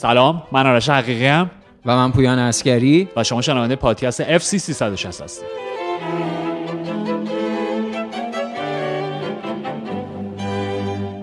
[0.00, 1.50] سلام من آرش حقیقی هم
[1.86, 5.48] و من پویان اسکری و شما شنونده پادکست FC 360 هستید.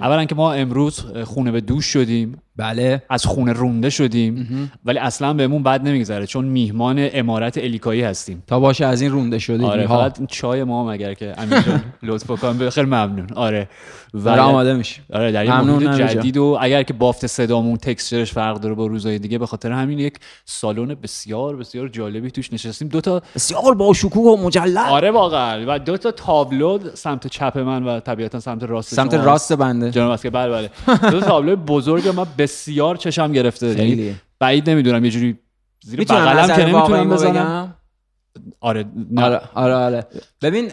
[0.01, 2.41] اولا که ما امروز خونه به دوش شدیم.
[2.57, 3.03] بله.
[3.09, 4.71] از خونه رونده شدیم.
[4.85, 8.43] ولی اصلا بهمون بد نمیگذره چون میهمان امارت الیکایی هستیم.
[8.47, 11.83] تا باشه از این رونده شده آره فقط چای ما هم اگر که امین جان
[12.03, 13.27] لطف کن خیلی ممنون.
[13.35, 13.69] آره.
[14.13, 18.75] و آماده میشه آره در این جدید و اگر که بافت صدامون تکسچرش فرق داره
[18.75, 20.13] با روزهای دیگه به خاطر همین یک
[20.45, 22.87] سالن بسیار بسیار جالبی توش نشستیم.
[22.87, 24.77] دو تا بسیار با شکوه و مجلل.
[24.77, 25.65] آره واقعا.
[25.67, 29.91] و دو تا تابلو سمت چپ من و طبیعتا سمت راست سمت راست بنده.
[29.91, 30.51] جناب که بله.
[30.51, 30.69] بله
[31.11, 33.67] دو تا تابلو بزرگ ما بسیار چشم گرفته.
[33.67, 35.37] یعنی بعید نمی‌دونم یه جوری
[35.83, 37.76] زیر بغلم که نمی‌تونم بزنم.
[38.59, 38.85] آره
[39.17, 40.07] آره آره آره.
[40.41, 40.67] ببین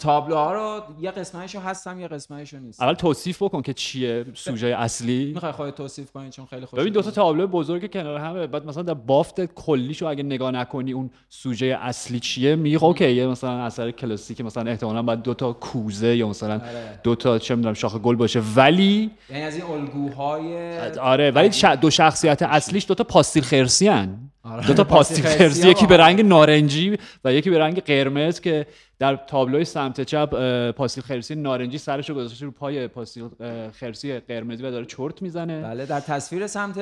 [0.00, 5.32] تابلوها رو یه قسمتشو هستم یه قسمتشو نیست اول توصیف بکن که چیه سوژه اصلی.
[5.34, 8.66] می‌خوای خودت توصیف کنی چون خیلی خوش ببین دو تا تابلو بزرگ کنار همه بعد
[8.66, 13.64] مثلا در بافت کلیشو اگه نگاه نکنی اون سوژه اصلی چیه میگه اوکی یه مثلا
[13.64, 17.00] اثر کلاسیک مثلا احتمالاً بعد دو تا کوزه یا مثلا آره.
[17.02, 18.42] دو تا چه می‌دونم شاخ گل باشه.
[18.56, 24.18] ولی یعنی از این الگوهای آره ولی دو شخصیت اصلیش دو تا پاستیل خرسی هن.
[24.52, 24.66] آره.
[24.66, 28.66] دو تا پاستیل خرسی یکی به رنگ نارنجی و یکی به رنگ قرمز که
[28.98, 30.30] در تابلوی سمت چپ
[30.70, 33.28] پاستیل خرسی نارنجی سرشو گذاشته رو پای پاستیل
[33.72, 35.62] خرسی قرمزی و داره چرت می‌زنه.
[35.62, 36.80] بله در تصویر سمت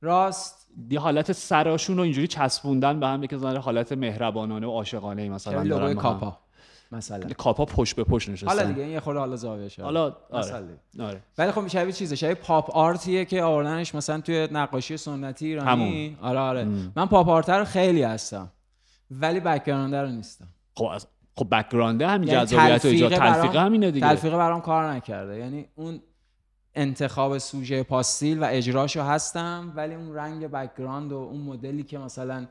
[0.00, 0.68] راست.
[0.88, 5.94] دی حالت سراشون رو اینجوری چسبوندن به هم که حالت مهربانانه و عاشقانه مثلا لوگوی
[5.94, 6.38] کاپا؟
[6.92, 7.28] مثلا.
[7.38, 10.78] کاپا پشت به پشت نشستن حالا دیگه یه خورده حالا زاویه شد حالا آره.
[11.00, 11.22] آره.
[11.38, 16.16] ولی خب شبیه چیزه شبیه پاپ آرتیه که آوردنش مثلا توی نقاشی سنتی ایرانی.
[16.22, 16.64] آره آره.
[16.96, 18.52] من pop art رو خیلی هستم.
[19.10, 20.48] ولی background رو نیستم.
[20.74, 23.12] خب از خب background همین یعنی جذابیت ایجاد.
[23.12, 24.06] تلفیق همینه دیگه.
[24.06, 25.38] تلفیق برام کار نکرده.
[25.38, 26.00] یعنی اون
[26.74, 32.46] انتخاب سوژه پاستیل و اجراشو هستم ولی اون رنگ background و اون مدلی که مثلا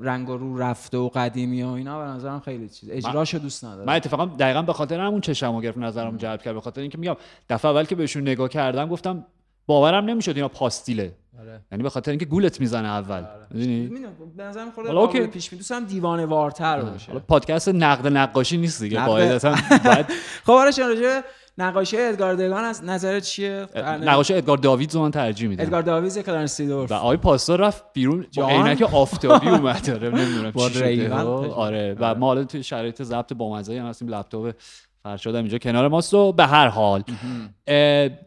[0.00, 2.90] رنگ رو رفته و قدیمی و اینا به نظرم خیلی چیز.
[2.92, 3.86] اجراشو دوست ندارم.
[3.86, 7.16] من اتفاقا دقیقا به خاطر همون چشمو گرفت نظرم جلب کرد به خاطر اینکه میگم
[7.48, 9.26] دفعه اول که بهشون نگاه کردم گفتم
[9.66, 11.14] باورم نمی‌شد اینا پاستیله.
[11.40, 11.60] آره.
[11.72, 13.16] یعنی به خاطر اینکه گولت می‌زنه اول.
[13.16, 13.46] آره.
[13.50, 14.06] می‌دونی؟
[14.36, 17.12] به نظرم خورده پیش می دوستم دیوانه وارتر باشه.
[17.12, 19.54] پادکست نقد نقاشی نیست دیگه قاعدتا.
[20.46, 21.20] خب آره راجع
[21.58, 25.62] نقاشی ادگار دگان از نظرت چیه؟ نقاشی ادگار داوید من ترجیح میدم.
[25.62, 28.26] ادگار داوید کلارنس و آقای پاستا رفت بیرون.
[28.36, 33.58] با عینک آفتابی اومد داره نمی‌دونم چی آره و ما حالا توی شرایط ضبط با
[33.58, 34.08] هم هستیم.
[34.08, 34.54] لپتاپ
[35.02, 37.02] فرشاد اینجا کنار ماست و به هر حال.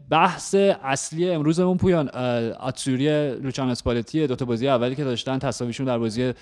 [0.09, 2.09] بحث اصلی امروزمون پویان
[2.59, 6.33] آتسوری لوچان اسپالتی دو تا بازی اولی که داشتن تساویشون در بازی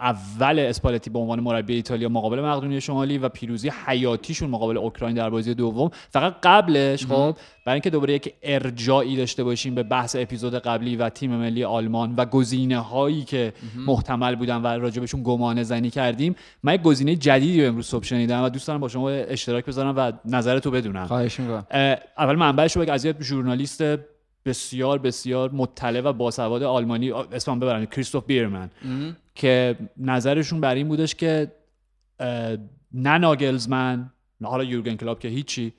[0.00, 5.30] اول اسپالتی به عنوان مربی ایتالیا مقابل مقدونیه شمالی و پیروزی حیاتیشون مقابل اوکراین در
[5.30, 5.90] بازی دوم.
[6.10, 7.36] فقط قبلش خب
[7.66, 12.14] برای اینکه دوباره یک ارجاعی داشته باشیم به بحث اپیزود قبلی و تیم ملی آلمان
[12.16, 13.52] و گزینه هایی که
[13.86, 16.34] محتمل بودن و راجبشون گمانه زنی کردیم.
[16.62, 19.94] من یک گزینه جدیدی رو امروز صبح شنیدم و دوست دارم با شما اشتراک بذارم
[19.96, 21.06] و نظرتو بدونم.
[21.06, 21.66] خواهش می‌کنم.
[22.18, 23.82] اول منبعش رو از یه ژورنالیست
[24.44, 28.70] بسیار بسیار مطلع و باسواد آلمانی اسمم ببرم کریستوف بیرمن.
[29.34, 31.52] که نظرشون بر این بودش که
[32.92, 34.10] نه ناگلزمن
[34.40, 35.72] نه حالا یورگن کلاب که هیچی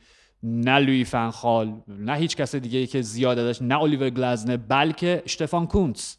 [0.43, 5.21] نه لوی فنخال نه هیچ کس دیگه ای که زیاد داشت نه الیور گلزنه بلکه
[5.25, 6.17] اشتفان کونتس.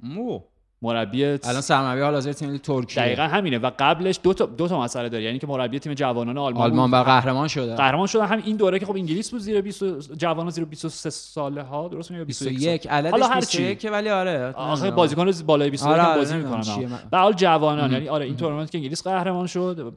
[0.00, 0.40] مو.
[0.84, 3.02] مربی الان سرمربی حال حاضر تیم ترکیه.
[3.02, 3.58] دقیقا همینه.
[3.58, 5.24] و قبلش دو تا دو تا مسئله داره.
[5.24, 7.74] یعنی که مربی تیم جوانان آلمان آلمان و قهرمان شده.
[7.76, 11.62] قهرمان شده هم این دوره که خب انگلیس بود زیر 20 جوانان زیر 23 ساله
[11.62, 13.76] ها درست میگم 21 حالا هر چی.
[13.76, 14.52] که ولی آره.
[14.56, 16.62] آخه بازیکن بالای 21 آره, آره بازی می‌کنن
[17.10, 17.92] به حال جوانان.
[17.92, 19.94] یعنی آره این تورنمنت که انگلیس قهرمان شد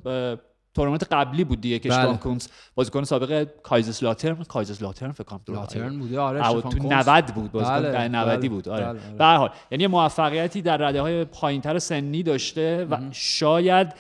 [0.78, 2.18] تورنمنت قبلی بود دیگه که بله.
[2.18, 7.82] کونتس بازیکن سابق کایزرسلاترن کایزرسلاترن فکر کنم لاترن بوده آره تو 90 بود بازیکن.
[7.82, 8.08] بله.
[8.08, 8.50] 90 بله.
[8.50, 8.70] بود.
[8.70, 9.00] آره, بله.
[9.18, 13.94] به هر حال یعنی موفقیتی در رده های پایینتر سنی داشته و شاید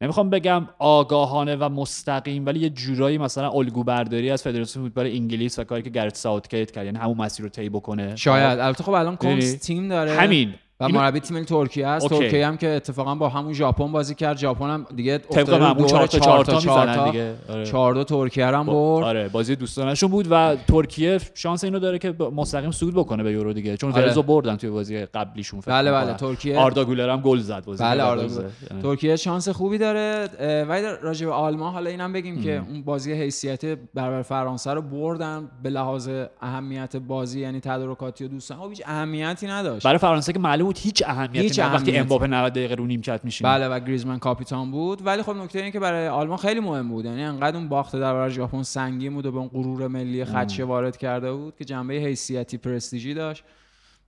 [0.00, 5.58] نمی‌خوام بگم آگاهانه و مستقیم ولی یه جورایی مثلا الگو برداری از فدراسیون فوتبال انگلیس
[5.58, 6.84] و کاری که گرت ساوتگیت کرد.
[6.84, 8.16] یعنی همون مسیر رو طی بکنه.
[8.16, 8.58] شاید.
[8.58, 10.12] البته خب الان کونس تیم داره.
[10.12, 10.54] همین.
[10.80, 12.08] و مربی تیم ترکیه است.
[12.08, 14.38] ترکیه هم که اتفاقا با همون ژاپن بازی کرد.
[14.38, 17.34] ژاپن هم دیگه افتاد رو 4 تا 4 تا 4 تا دیگه.
[17.64, 19.04] 4 تا ترکیه هم برد.
[19.04, 23.52] آره بازی دوستانشون بود و ترکیه شانس اینو داره که مستقیم صعود بکنه به یورو
[23.52, 23.76] دیگه.
[23.76, 24.22] چون آره.
[24.22, 26.14] بردن توی بازی قبلیشون فکر بله بله.
[26.14, 28.44] ترکیه آردا گولر هم گل زد بازی بله آردا
[28.82, 30.28] ترکیه شانس خوبی داره.
[30.68, 33.64] ولی راجع به آلمان حالا اینم بگیم که اون بازی حیثیت
[33.94, 38.58] برابر فرانسه رو بردن به لحاظ اهمیت بازی یعنی تدارکاتی و دوستان.
[38.58, 39.84] خب هیچ اهمیتی نداشت.
[39.86, 43.50] برای فرانسه که معلوم بود هیچ اهمیتی هیچ وقتی امباپه 90 دقیقه رو نیمکت میشینه.
[43.50, 45.06] بله و گریزمن کاپیتان بود.
[45.06, 47.04] ولی خب نکته اینه که برای آلمان خیلی مهم بود.
[47.04, 50.64] یعنی انقدر اون باخته در برابر ژاپن سنگین بود و به اون غرور ملی خدشه
[50.64, 53.44] وارد کرده بود که جنبه حیثیتی پرستیژی داشت.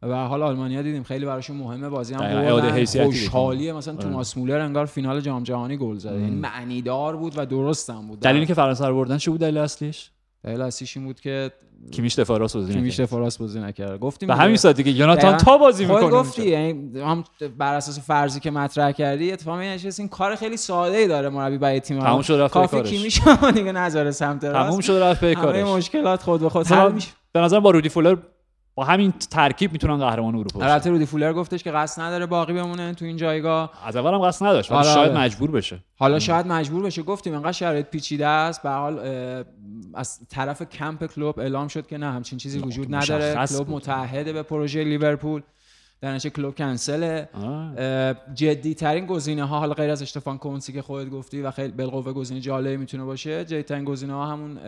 [0.03, 1.89] و حال آلمانیا دیدیم خیلی براشون مهمه.
[1.89, 3.73] بازی هم خوشحالیه.
[3.73, 4.03] مثلا آره.
[4.03, 6.21] توماس مولر انگار فینال جام جهانی گل زده.
[6.21, 8.21] یعنی معنیدار بود و درستم بود.
[8.21, 10.11] دلیلی که فرانسه رو بردن چی بود دلیل اصلیش؟
[10.45, 11.51] دلیل اصلیش این بود که
[11.93, 14.01] کیمیش دفاع راست بازی کیمیش دفاع راست بازی نکرد.
[14.01, 17.25] گفتیم به همین سادگی یوناتان تا بازی می‌کنه گفتی یعنی هم
[17.59, 21.59] بر اساس فرضی که مطرح کردی اتفاقا این این کار خیلی ساده ای داره مربی
[21.59, 23.21] برای تیم تموم شد رفت کافی کیمیش
[23.55, 24.69] دیگه نذاره سمت راست.
[24.69, 25.67] تموم شد رفت به کارش.
[25.67, 27.09] مشکلات خود به خود حل میشه.
[27.33, 28.17] به نظر با رودی فولر
[28.79, 30.69] با همین ترکیب می‌تونن قهرمان اروپا بشن.
[30.69, 33.73] البته رودی فولر گفتش که قصد نداره باقی بمونه تو این جایگاه.
[33.87, 35.21] از اول هم قصد نداشت ولی شاید آره.
[35.21, 35.79] مجبور بشه.
[35.97, 37.03] حالا شاید مجبور بشه.
[37.03, 38.63] گفتیم انقدر شرایط پیچیده است.
[38.63, 38.99] به حال
[39.95, 43.47] از طرف کمپ کلوب اعلام شد که نه همچین چیزی وجود نداره.
[43.47, 45.43] کلوب متحده به پروژه لیورپول.
[46.01, 47.29] در نتیجه کلوب کنسله.
[48.35, 52.13] جدی ترین گزینه ها حالا غیر از اشتفان کونسی که خودت گفتی و خیلی بالقوه
[52.13, 54.59] گزینه جالبی می‌تونه باشه جدی ترین گزینه ها همون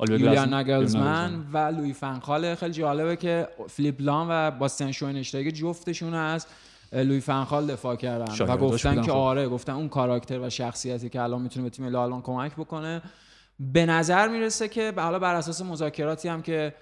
[0.00, 6.46] یولیان نگلزمن و لوی فنخال خیلی جالبه که فلیپ لام و باستن شوینشتاگ جفتشون از
[6.92, 8.44] لوی فنخال دفاع کردن.
[8.46, 12.22] و گفتن که آره گفتن اون کاراکتر و شخصیتی که الان می‌تونه به تیم لالان
[12.22, 13.02] کمک بکنه.
[13.60, 16.74] به نظر می‌رسه که حالا بر اساس مذاکراتی هم که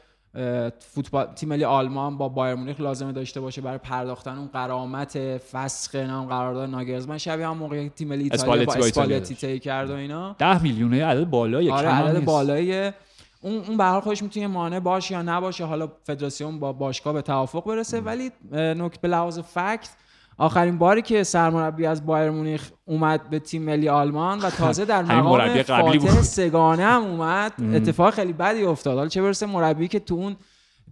[0.78, 5.94] فوتبال تیم ملی آلمان با بایر مونیخ لازمه داشته باشه برای پرداختن اون قرامت فسخ
[5.94, 7.18] نام قرارداد ناگرزمن.
[7.18, 10.36] شبیه هم موقعی تیم ملی ایتالیا با اسپالتی طی کرد و اینا.
[10.38, 12.92] 10 میلیونه عدد بالایی آره عدد بالایی.
[13.40, 15.64] اون اون به هر خودش می‌تونه مانع باشه یا نباشه.
[15.64, 18.00] حالا فدراسیون با باشگاه به توافق برسه.
[18.00, 19.90] ولی نکته به لحاظ فکت
[20.38, 25.02] آخرین باری که سرمربی از بایر مونیخ اومد به تیم ملی آلمان و تازه در
[25.12, 27.52] مقام فاتح سگانه هم اومد.
[27.74, 28.96] اتفاق خیلی بدی افتاد.
[28.96, 30.36] حالا چه برسه مربی که تو اون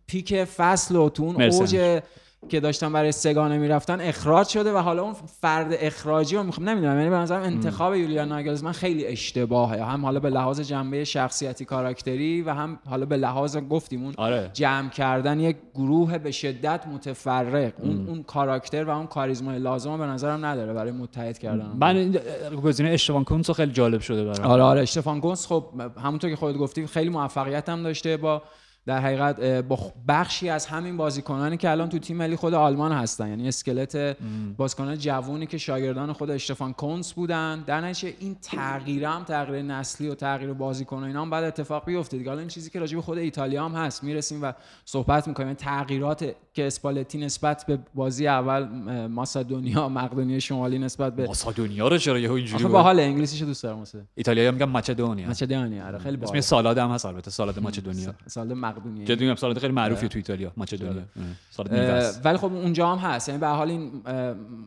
[0.07, 2.01] پیک فصل و تو اون اوج
[2.49, 6.99] که داشتن برای سگانه می‌رفتن اخراج شده و حالا اون فرد اخراجی رو می‌خوام نمی‌دونم
[6.99, 9.85] یعنی به نظرم انتخاب یولیان ناگلزمن خیلی اشتباهه.
[9.85, 14.51] هم حالا به لحاظ جنبه شخصیتی کاراکتری و هم حالا به لحاظ گفتیم اون آره.
[14.53, 17.73] جمع کردن یک گروه به شدت متفرق.
[17.79, 21.77] اون اون کاراکتر و اون کاریزما لازم به نظرم نداره برای متحد کردن.
[21.81, 22.17] من
[22.65, 24.51] گزینه اشتفان کونس خیلی جالب شده برام.
[24.51, 25.65] آره آره اشتفان کونس خب
[26.05, 28.43] همونطور که خودت گفتی خیلی موفقیت هم داشته با
[28.87, 33.29] در حقیقت با بخشی از همین بازیکنانی که الان تو تیم ملی خود آلمان هستن.
[33.29, 34.17] یعنی اسکلت
[34.57, 37.65] بازیکنان جوونی که شاگردان خود اشتفان کونس بودن.
[37.67, 42.19] در نتیجه این تغییر هم تغییر نسلی و تغییر بازیکن اینا هم بعد اتفاق بیفته
[42.19, 42.31] دیگه.
[42.31, 44.53] حالا این چیزی که راجع به خود ایتالیا هم هست می‌رسیم و
[44.85, 45.49] صحبت می‌کنیم.
[45.49, 48.69] یعنی تغییرات که اسپالتی نسبت به بازی اول
[49.07, 53.85] ماسادونیا مقدونیه شمالی نسبت به ماسادونیا رو چرا یهو اینجوری با حال انگلیسیشو دوست دارم
[54.15, 55.27] ایتالیا میگن ماچدونیا.
[55.27, 58.15] ماچدونیا آره خیلی اسم سالاد هم هست البته سالاد ماچدونیا.
[58.27, 59.17] سالاد مقدونیه.
[59.17, 61.03] میگم سالاد خیلی معروفی تو ایتالیا ماچدونیا.
[61.51, 63.29] سالاد ولی خب اونجا هم هست.
[63.29, 63.91] یعنی به حال این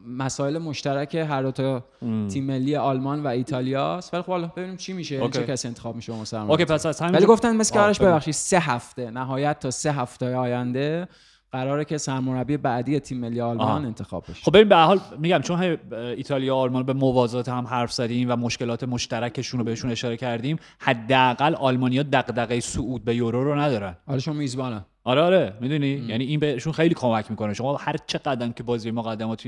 [0.07, 4.13] مسائل مشترک هر دو تا تیم ملی آلمان و ایتالیا است.
[4.13, 7.15] ولی خب حالا ببینیم چی میشه چه کسی انتخاب میشه مثلا اوکی پس از همین
[7.15, 11.07] ولی گفتن مثل که ببخشید سه هفته نهایت تا سه هفته آینده.
[11.53, 14.43] قراره که سرمربی بعدی تیم ملی آلمان انتخاب بشه.
[14.43, 18.35] خب ببین به حال میگم چون ایتالیا و آلمان به موازات هم حرف زدیم و
[18.35, 23.95] مشکلات مشترکشون رو بهشون اشاره کردیم حداقل آلمانیا دغدغه صعود به یورو رو ندارن.
[24.07, 24.85] حالا شما میزبانن.
[25.05, 27.53] آره آره می‌دونی؟ یعنی این بهشون خیلی کمک می‌کنه.
[27.53, 29.47] شما هر چه قدم که بازی مقدمات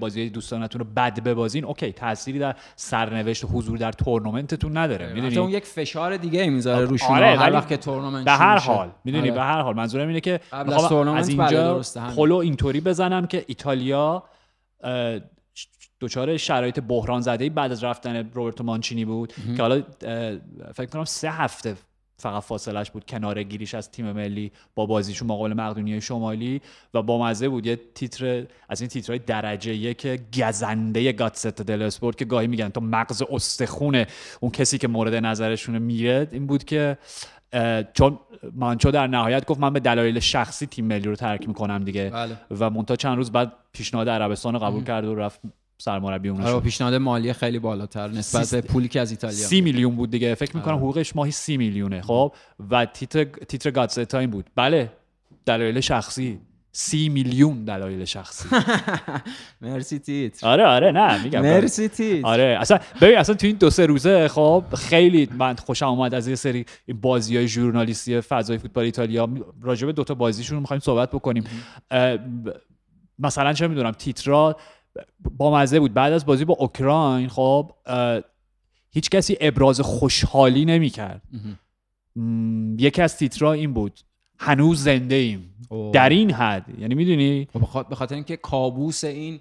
[0.00, 5.12] بازی دوستانتون رو بد ببازین اوکی تأثیری در سرنوشت حضور در تورنمنتتون نداره.
[5.12, 8.90] می‌دونی؟ اون یک فشار دیگه می‌ذاره روش آره هر وقت که تورنمنت به هر حال
[9.04, 9.38] می‌دونی؟ آره.
[9.38, 9.76] به هر حال.
[9.76, 11.82] منظورم اینه که از, از اینجا
[12.16, 14.22] پلو اینطوری بزنم که ایتالیا
[16.00, 19.82] دچار شرایط بحران زده بعد از رفتن روبرتو مانچینی بود که حالا
[20.74, 21.76] فکر کنم سه هفته
[22.22, 26.60] فقط فاصلش بود کنار گیریش از تیم ملی با بازیشون مقابل مقدونیه شمالی
[26.94, 27.66] و با مزه بود.
[27.66, 32.80] یه تیتر از این تیترهای درجه یک گزنده گاتست دل اسپورت که گاهی میگن تو
[32.80, 34.06] مغز استخونه.
[34.40, 36.98] اون کسی که مورد نظرشون میره این بود که
[37.94, 38.18] چون
[38.54, 42.10] مانچو در نهایت گفت من به دلایل شخصی تیم ملی رو ترک می‌کنم دیگه.
[42.10, 42.36] بله.
[42.50, 45.40] و مونتا چند روز بعد پیشنهاد عربستان رو قبول کرد و رفت
[45.82, 49.96] سرمربی اون آره پیشنهاد مالی خیلی بالاتر نسبت به پولی که از ایتالیا سی میلیون
[49.96, 50.34] بود دیگه.
[50.34, 50.82] فکر می‌کنم آره.
[50.82, 52.32] حقوقش ماهی سی میلیونه خب؟
[52.70, 54.50] و تیتر تیتر گاتستا این بود.
[54.56, 54.92] بله.
[55.46, 56.40] دلایل شخصی.
[56.72, 58.48] سی میلیون دلایل شخصی.
[59.60, 61.40] مرسی تیت آره آره نه میگم.
[61.42, 65.86] مرسی تیت آره اصلا ببین اصلا تو این دو سه روزه خب خیلی من خوشم
[65.86, 66.66] اومد از یه سری
[67.00, 69.28] بازی های ژورنالیستی فضای فوتبال ایتالیا.
[69.62, 71.44] راجع به دو تا بازیشون می‌خوایم صحبت بکنیم.
[73.18, 74.56] مثلا چه می‌دونم تیترا
[75.38, 75.94] با مزه بود.
[75.94, 77.72] بعد از بازی با اوکراین خب
[78.90, 81.22] هیچ کسی ابراز خوشحالی نمی‌کرد.
[82.78, 84.00] یکی از تیترا این بود.
[84.38, 85.54] هنوز زنده ایم.
[85.92, 86.78] در این حد.
[86.78, 89.40] یعنی می‌دونی؟ خب به خاطر اینکه کابوس این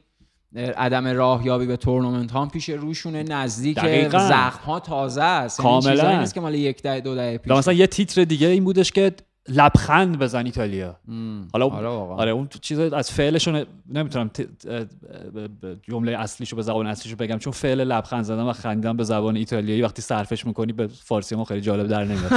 [0.55, 3.79] عدم راهیابی به تورنمنت ها پیش روشونه نزدیک
[4.11, 5.59] زخم ها تازه است.
[5.59, 6.19] یعنی کاملا.
[6.19, 9.13] نیست که مال یک دهه دو دهه پیش مثلا یه تیتر دیگه این بودش که
[9.49, 10.95] لبخند بزن ایتالیا
[11.53, 14.31] حالا آره, آره اون چیز از فعلشون نمی‌تونم
[15.89, 19.81] جمله اصلیشو به زبان اصلیشو بگم چون فعل لبخند زدن و خندیدن به زبان ایتالیایی
[19.81, 22.31] وقتی صرفش می‌کنی به فارسی ما خیلی جالب در نمیاد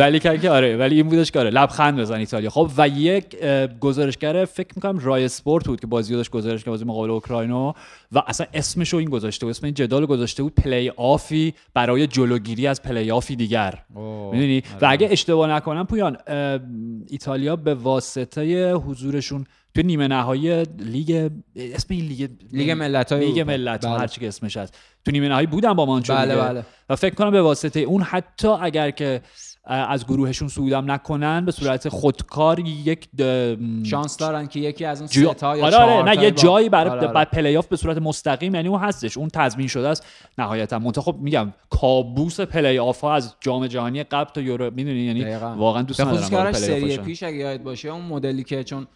[0.00, 3.36] ولی که آره ولی این بودش که آره لبخند بزن ایتالیا خب و یک
[3.80, 7.72] گزارشگر فکر می‌کنم رای اسپورت بود که بازی داشت گزارش که بازی مقابل اوکراینو
[8.12, 12.66] و اصلا اسمشو این گذاشته بود اسم این جدال گذاشته بود پلی آفی برای جلوگیری
[12.66, 13.78] از پلی آفی دیگر
[14.32, 16.16] می‌دونی و اگه اشتباه نکنم پویان
[17.08, 23.40] ایتالیا به واسطه حضورشون تو نیمه نهایی لیگ اسم این لیگ لیگ ملت های لیگ
[23.40, 23.98] ملت بله.
[23.98, 26.64] هر چی که اسمش هست تو نیمه نهایی بودن با مانچو بله بله.
[26.88, 29.20] و فکر کنم به واسطه اون حتی اگر که
[29.66, 33.08] از گروهشون صعودم نکنن به صورت خودکار یک
[33.84, 35.28] شانس دارن که یکی از اون جا...
[35.28, 37.24] سه تا یا آره آره نه یه جایی برای آره آره.
[37.24, 40.06] پلی آف به صورت مستقیم یعنی اون هستش اون تضمین شده است.
[40.38, 45.00] نهایتا منتها خب میگم کابوس پلی آف ها از جام جهانی قبل تا یورو می‌دونی؟
[45.00, 48.86] یعنی واقعا دوست ندارم سری پیش اگه یاد باشه اون مدلی که چون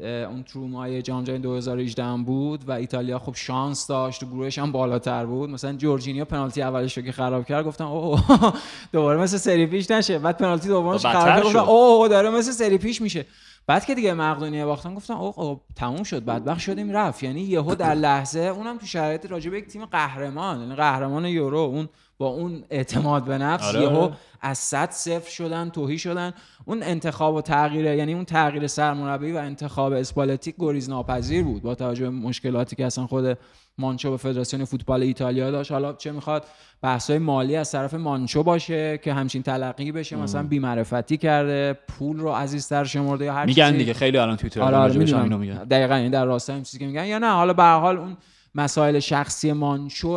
[0.00, 4.72] اون ترومای جام جهانی 2018 هم بود و ایتالیا خب شانس داشت و گروهش هم
[4.72, 5.50] بالاتر بود.
[5.50, 8.52] مثلا جورجینیو پنالتی اولش رو که خراب کرد گفتم اوه
[8.92, 10.18] دوباره مثل سری پیش نشه.
[10.18, 13.26] بعد پنالتی دومش خراب کرد گفتم اوه داره مثل سری پیش میشه.
[13.66, 17.22] بعد که دیگه مقدونیه باختن گفتم اوه تموم شد بدبخت شدیم رفت.
[17.22, 21.58] یعنی یهو در لحظه اونم تو شرایط راجع به یک تیم قهرمان یعنی قهرمان یورو
[21.58, 23.82] اون با اون اعتماد به نفس آره.
[23.82, 24.10] یهو
[24.40, 26.32] از صد صفر شدن توهی شدن.
[26.64, 31.74] اون انتخاب و تغییر یعنی اون تغییر سرمربی و انتخاب اسپالتی گریز ناپذیر بود با
[31.74, 33.38] توجه به مشکلاتی که اصلا خود
[33.78, 35.72] مانچو به فدراسیون فوتبال ایتالیا داشت.
[35.72, 36.44] حالا چه می‌خواد؟
[36.82, 42.28] بحث‌های مالی از طرف مانچو باشه که همچین تلقی بشه مثلا بی‌معرفتی کرده پول رو
[42.28, 45.64] عزیزتر شمرده یا هر میگن دیگه خیلی الان توییتر آره, آره میگن.
[45.64, 48.16] دقیقاً این در راستای این چیزی که میگن یا نه حالا به حال اون
[48.58, 50.16] مسائل شخصی مانچو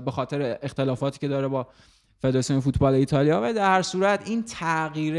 [0.00, 1.66] به خاطر اختلافاتی که داره با
[2.18, 5.14] فدراسیون فوتبال ایتالیا و در هر صورت این تغییر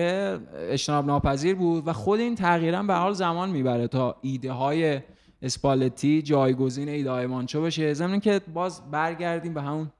[0.54, 5.02] اجتناب ناپذیر بود و خود این تغییر به حال زمان می‌بره تا ایده های
[5.42, 7.94] اسپالتی جایگزین ایده های مانچو بشه.
[7.94, 9.92] ضمن که باز برگردیم به همون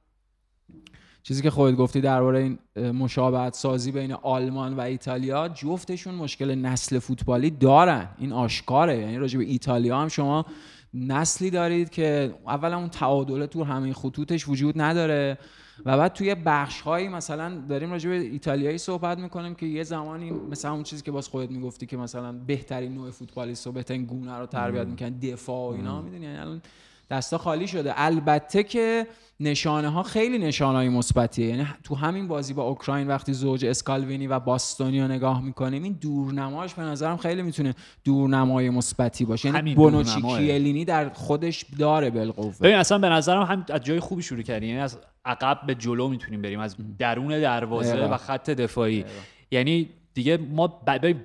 [1.22, 2.58] چیزی که خودت گفتی درباره این
[2.90, 5.48] مشابهت سازی بین آلمان و ایتالیا.
[5.48, 8.08] جفتشون مشکل نسل فوتبالی دارن.
[8.18, 8.98] این آشکاره.
[8.98, 10.46] یعنی راجع به ایتالیا هم شما
[10.94, 15.38] نسلی دارید که اولا اون تعادل تو همه خطوطش وجود نداره
[15.84, 20.30] و بعد توی بخش هایی مثلا داریم راجع به ایتالیایی صحبت می‌کنیم که یه زمانی
[20.30, 24.38] مثلا اون چیزی که باز خودت می‌گفتی که مثلا بهترین نوع فوتبالیست و بهترین گونه
[24.38, 26.62] رو تربیت می‌کنن دفاع و اینا می‌دونی؟ یعنی الان
[27.10, 27.92] دستا خالی شده.
[27.96, 29.06] البته که
[29.40, 31.46] نشانه ها خیلی نشانه های مثبتیه.
[31.46, 35.92] یعنی تو همین بازی با اوکراین وقتی زوج اسکالوینی و باستونی رو نگاه می‌کنیم این
[35.92, 39.48] دورنماش به نظرم خیلی می‌تونه دورنمای مثبتی باشه.
[39.48, 42.54] یعنی بونوچی کیلینی در خودش داره بالقوه.
[42.60, 44.68] ببین اصلا به نظرم هم از جای خوبی شروع کردیم.
[44.68, 46.60] یعنی از عقب به جلو می‌تونیم بریم.
[46.60, 49.04] از درون دروازه و خط دفاعی.
[49.50, 50.66] یعنی دیگه ما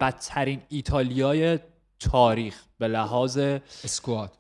[0.02, 1.60] بدترین ایتالیای
[2.00, 3.38] تاریخ به لحاظ
[3.84, 4.38] اسکواد.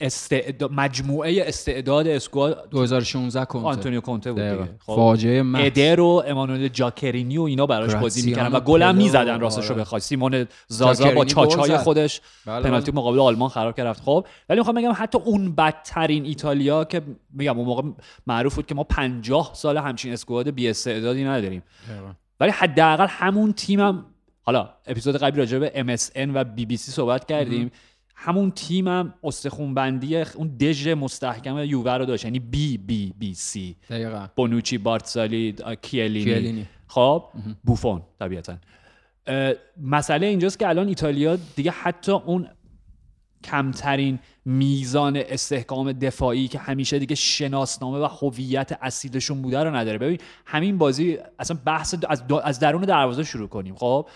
[0.00, 3.66] استعداد مجموعه استعداد اسکواد 2016 کنته.
[3.66, 4.68] آنتونیو کنته بود دیگه.
[4.78, 9.40] خب فاجعه ادر و امانوئل جاکرینی و اینا براش بازی می‌کردن و گل هم می‌زدن
[9.40, 13.00] راستش رو بخوای سیمون زازا با چاچای خودش بله پنالتی بله.
[13.00, 17.66] مقابل آلمان خراب کرد خب ولی می‌خوام بگم حتی اون بدترین ایتالیا که میگم اون
[17.66, 17.82] موقع
[18.26, 21.62] معروف بود که ما 50 سال همچین اسکواد بی استعدادی نداریم.
[22.40, 24.06] ولی حداقل همون تیمم
[24.42, 27.70] حالا اپیزود قبلی راجع به MSN و BBC صحبت کردیم.
[28.22, 32.24] همون تیمم استخون بندی اون دژ مستحکم یووه رو داشت.
[32.24, 34.26] یعنی بی بی بی سی دقیقا.
[34.36, 36.66] بونوچی بارتسالی کیلینی, کیلینی.
[36.86, 37.24] خب
[37.64, 38.56] بوفون طبیعتا.
[39.82, 42.48] مسئله اینجاست که الان ایتالیا دیگه حتی اون
[43.44, 49.98] کمترین میزان استحکام دفاعی که همیشه دیگه شناسنامه و هویت اصیلشون بوده رو نداره.
[49.98, 53.74] ببین همین بازی اصلا بحث از, از درون دروازه شروع کنیم.
[53.74, 54.08] خب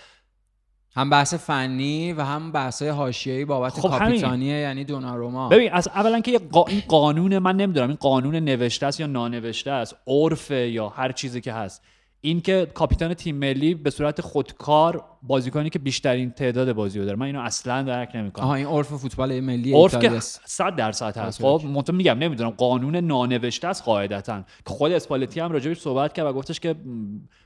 [0.97, 5.49] هم بحث فنی و هم بحث حاشیه‌ای بابت خب کاپیتانی یعنی دوناروما.
[5.49, 9.97] ببین از اولا که این قانون من نمی‌دونم این قانون نوشته است یا نانوشته است
[10.07, 11.83] عرف یا هر چیزی که هست.
[12.21, 17.17] این که کاپیتان تیم ملی به صورت خودکار بازیکنی که بیشترین تعداد بازی رو داره.
[17.17, 18.45] من اینو اصلا درک نمی‌کنم.
[18.45, 21.43] آها این عرف فوتبال ملی عرف که 100 درصد هست.
[21.43, 24.43] خب منتها میگم نمی‌دونم قانون نانوشته است قاعدتا.
[24.67, 26.75] خود اسپالتی هم راجعش صحبت کرد و گفتش که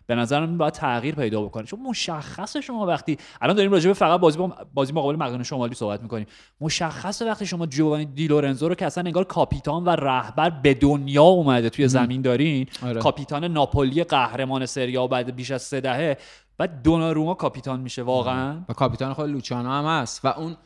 [0.06, 1.64] به نظرم باید تغییر پیدا بکنه.
[1.64, 6.02] چون مشخصه شما وقتی الان داریم راجع فقط بازی با بازی مقابل مقدونیه شمالی صحبت
[6.02, 6.26] می‌کنیم.
[6.60, 11.22] مشخصه وقتی شما جوانی دی لورنزو رو که اصلا انگار کاپیتان و رهبر به دنیا
[11.22, 13.00] اومده توی زمین دارین آره.
[13.00, 16.16] کاپیتان ناپولی قهرمان سری بعد بیش از سه دهه
[16.58, 18.60] بعد دوناروما کاپیتان میشه واقعا.
[18.68, 20.24] و کاپیتان خود لوچانو هم هست.
[20.24, 20.56] و اون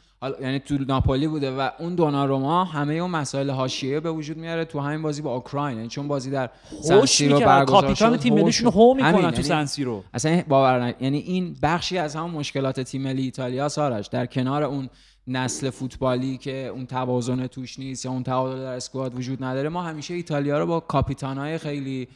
[0.41, 4.81] یعنی تو ناپولی بوده و اون دوناروما همه اون مسائل حاشیه به وجود میاره تو
[4.81, 5.77] همین بازی با اوکراین.
[5.77, 6.51] یعنی چون بازی در
[6.83, 11.99] سنسیرو برگزار کاپیتان تیم ملیشون هو می‌کنن تو یعنی سنسیرو اصلا باور یعنی این بخشی
[11.99, 14.89] از همون مشکلات تیم ملی ایتالیا سارش در کنار اون
[15.27, 19.83] نسل فوتبالی که اون توازن توش نیست یا اون تعادل در اسکواد وجود نداره ما
[19.83, 22.09] همیشه ایتالیا رو با کاپیتانای خیلی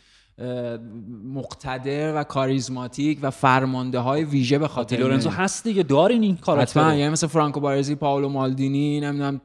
[1.34, 6.80] مقتدر و کاریزماتیک و فرمانده های ویژه به خاطر لورنزو هست دیگه دارین این کاراکتر
[6.80, 9.40] حتما یعنی مثل فرانکو بارزی پاولو مالدینی نمی‌دونم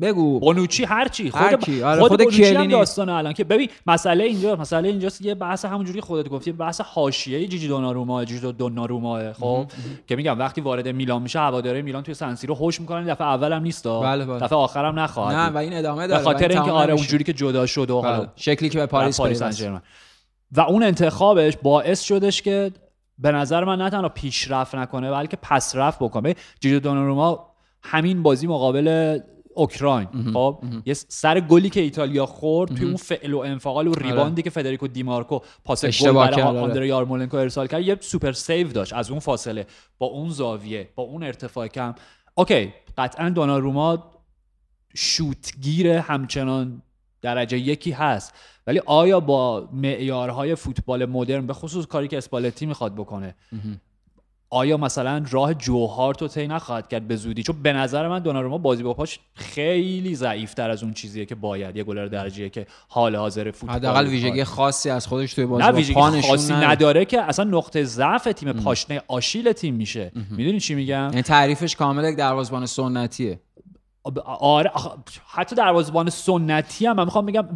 [0.00, 0.40] بگو.
[0.40, 1.30] بونوچی هر چی.
[1.30, 1.82] خود هرچی.
[1.82, 6.00] آره خود, خود هم داستان الان که ببین مسئله اینجا مسئله اینجاست یه بحث همونجوری
[6.00, 9.66] خودت گفتی بحث حاشیه جیجی دوناروما جیجی دوناروما خب؟
[10.06, 13.88] که میگم وقتی وارد میلان میشه هواداره میلان توی سنسیرو خوش می‌کنن دفعه اولم نیست
[13.88, 14.40] بله بله.
[14.40, 17.66] دفعه آخرم نخواهد نه و این ادامه داره به خاطر اینکه آره اونجوری که جدا
[17.66, 18.28] شد و بله.
[18.36, 19.20] شکلی که به پاریس
[20.52, 22.72] و اون انتخابش باعث شدش که
[23.18, 26.34] به نظر من نه تنها پیشرفت نکنه بلکه پسرفت بکنه.
[26.60, 29.18] جیجو دوناروما همین بازی مقابل
[29.54, 34.02] اوکراین خب؟ یه سر گلی که ایتالیا خورد توی اون فعل و انفعال و آره.
[34.02, 36.60] rebound ی که فدریکو دیمارکو پاس گل برای آره.
[36.60, 39.66] آندره یارمولنکو ارسال کرد یه super save داشت از اون فاصله.
[39.98, 41.94] با اون زاویه با اون ارتفاع کم.
[42.34, 44.10] اوکی قطعا دوناروما
[44.94, 46.82] شوتگیر همچنان
[47.22, 48.34] درجه یکی هست.
[48.68, 53.34] ولی آیا با معیارهای فوتبال مدرن به خصوص کاری که اسپالتی می‌خواد بکنه
[54.50, 58.58] آیا مثلا راه جوهار رو طی نخواهد کرد به زودی؟ چون به نظر من دوناروما
[58.58, 62.66] بازی با پاش خیلی ضعیف تر از اون چیزیه که باید یه گلر درجیه که
[62.88, 67.04] حال حاضر فوتبال حداقل ویژگی خاصی از خودش توی بازی نه ویژگی خاصی نداره.
[67.04, 70.12] که اصلا نقطه ضعف تیم پاشنه آشیل تیم میشه.
[70.30, 73.40] می‌دونی چی میگم؟ یعنی تعریفش کامل یک دروازه‌بان سنتیه.
[74.40, 74.70] آره
[75.28, 77.48] حتی دروازه‌بان سنتی هم من می‌خوام بگم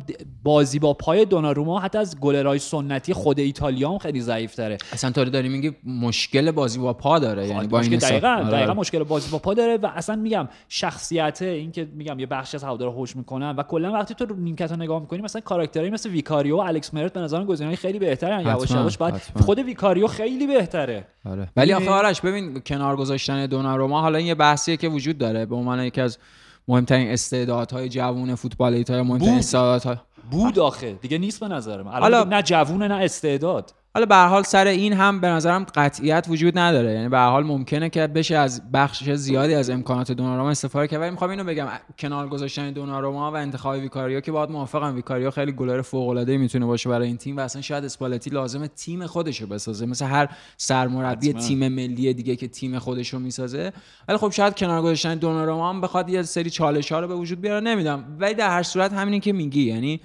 [0.43, 5.11] بازی با پای دوناروما حتی از گلرای سنتی خود ایتالیا هم خیلی ضعیف تره اصلا
[5.11, 8.51] تو داری میگی مشکل بازی با پا داره یعنی با این دقیقاً آره.
[8.51, 12.57] دقیقاً مشکل بازی با پا داره و اصلا میگم شخصیت این که میگم یه بخشی
[12.57, 16.11] از هوادارا هوش می‌کنن و کلا وقتی تو نیمکت رو نگاه می‌کنی مثلا کاراکترایی مثل
[16.11, 20.47] ویکاریو و الکس مرت به نظرم گزینه‌های خیلی بهترن یواش یواش بعد خود ویکاریو خیلی
[20.47, 21.49] بهتره آره.
[21.57, 25.57] ولی آخه آرش ببین کنار گذاشتن دوناروما حالا این یه بحثیه که وجود داره به
[25.57, 26.19] عنوان یکی از
[26.68, 29.96] مهمترین استعدادهای جوون فوتبال ایتالیا مهمترین استعدادها
[30.31, 30.92] بود آخه.
[30.92, 31.92] دیگه نیست به نظر من.
[31.92, 33.75] حالا نه جوونه نه استعداد.
[33.94, 36.92] حالا به حال سر این هم به نظرم قطعیت وجود نداره.
[36.92, 41.00] یعنی به حال ممکنه که بشه از بخش زیادی از امکانات دوناروما استفاده کرد.
[41.00, 41.66] ولی می‌خوام اینو بگم
[41.98, 46.66] کنار گذاشتن دوناروما و انتخاب ویکاریو که باید موافقم ویکاریو خیلی گلر فوق العاده می‌تونه
[46.66, 49.87] باشه برای این تیم و اصلا شاید اسپالتی لازم تیم خودشو بسازه.
[49.87, 53.72] مثل هر سرمربی تیم ملی دیگه که تیم خودشو می‌سازه.
[54.09, 57.40] ولی خب شاید کنار گذاشتن دوناروما هم بخواد یه سری چالش ها رو به وجود
[57.40, 57.61] بیاره.
[57.61, 58.16] نمی‌دونم.
[58.18, 59.62] ولی در هر صورت همینی که میگی.
[59.62, 60.00] یعنی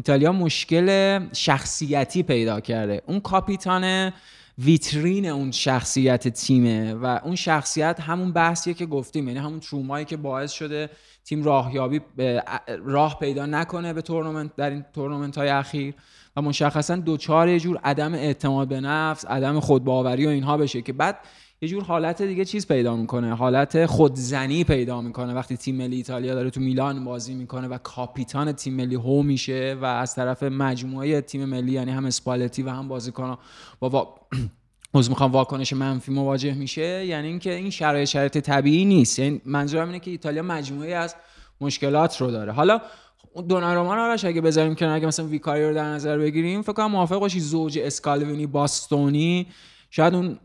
[0.00, 3.02] ایتالیا مشکل شخصیتی پیدا کرده.
[3.06, 4.12] اون کاپیتان
[4.58, 9.28] ویترین اون شخصیت تیمه و اون شخصیت همون بحثیه که گفتیم.
[9.28, 10.90] یعنی همون ترومایی که باعث شده
[11.24, 12.00] تیم راهیابی
[12.84, 15.94] راه پیدا نکنه به تورنمنت در این تورنمنت های اخیر
[16.36, 20.92] و مشخصا دوچار یه جور عدم اعتماد به نفس عدم خودباوری و اینها بشه که
[20.92, 21.18] بعد
[21.62, 23.34] یه جور حالت دیگه چیز پیدا می‌کنه.
[23.34, 25.34] حالت خودزنی پیدا می‌کنه.
[25.34, 29.76] وقتی تیم ملی ایتالیا داره تو میلان بازی می‌کنه و کاپیتان تیم ملی هو میشه
[29.80, 33.36] و از طرف مجموعه تیم ملی یعنی هم اسپالتی و هم بازیکن
[33.80, 34.14] با وا...
[34.94, 37.06] از می‌خوام واکنش منفی مواجه میشه.
[37.06, 39.18] یعنی اینکه این شرایط شرایط طبیعی نیست.
[39.18, 41.14] یعنی منظورم اینه که ایتالیا مجموعه از
[41.60, 42.52] مشکلات رو داره.
[42.52, 42.80] حالا
[43.48, 47.18] دوناروما رو اگه بذاریم کنار اگه مثلا ویکاری رو در نظر بگیریم فکر کنم موافق
[47.18, 47.40] باشی.
[47.40, 49.46] زوج اسکالوینی باستونی
[49.90, 50.38] شاید اون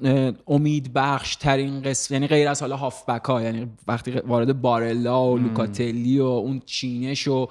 [0.47, 5.37] امید بخش ترین قسم یعنی غیر از حالا هافبک ها یعنی وقتی وارد بارلا و
[5.37, 7.47] لوکاتلی و اون چینش و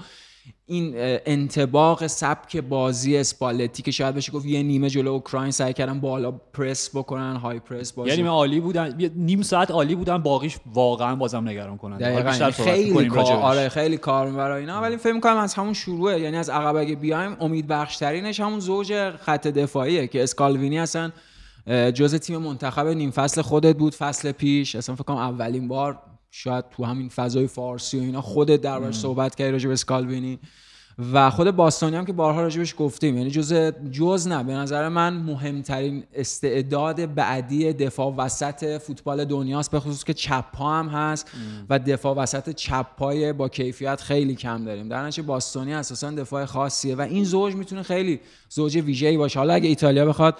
[0.66, 0.92] این
[1.26, 6.30] انتباق سبک بازی اسپالتی که شاید بشه گفت یه نیمه جلو اوکراین سعی کردن بالا
[6.30, 8.10] پرس بکنن های پرس بازی.
[8.10, 12.00] یه نیمه عالی بودن نیم ساعت عالی بودن باقیش واقعا بازم نگران کنن.
[12.00, 16.36] یعنی خیلی کار آره خیلی کار برای اینا ولی فکر می‌کنم از همون شروعه یعنی
[16.36, 21.12] از عقب اگه بیایم امید بخش ترینش همون زوج خط دفاعیه که اسکالوینی اصلا
[21.68, 24.74] جز تیم منتخب نیم فصل خودت بود فصل پیش.
[24.74, 25.98] اصلا فکر کنم اولین بار
[26.30, 30.38] شاید تو همین فضای فارسی و اینا خودت دربارش صحبت کردی راجع به اسکالوینی
[31.12, 33.16] و خود باستانی هم که بارها راجبش گفتیم.
[33.18, 33.52] یعنی جز
[33.92, 34.42] جز نه.
[34.42, 40.72] به نظر من مهمترین استعداد بعدی دفاع وسط فوتبال دنیاست به خصوص که چپ پا
[40.72, 41.30] هم هست
[41.70, 44.88] و دفاع وسط چپ پای با کیفیت خیلی کم داریم.
[44.88, 49.38] در نتیجه باستانی اساسا دفاع خاصیه و این زوج می‌تونه خیلی زوج ویژه‌ای باشه.
[49.38, 50.38] حالا اگه ایتالیا بخواد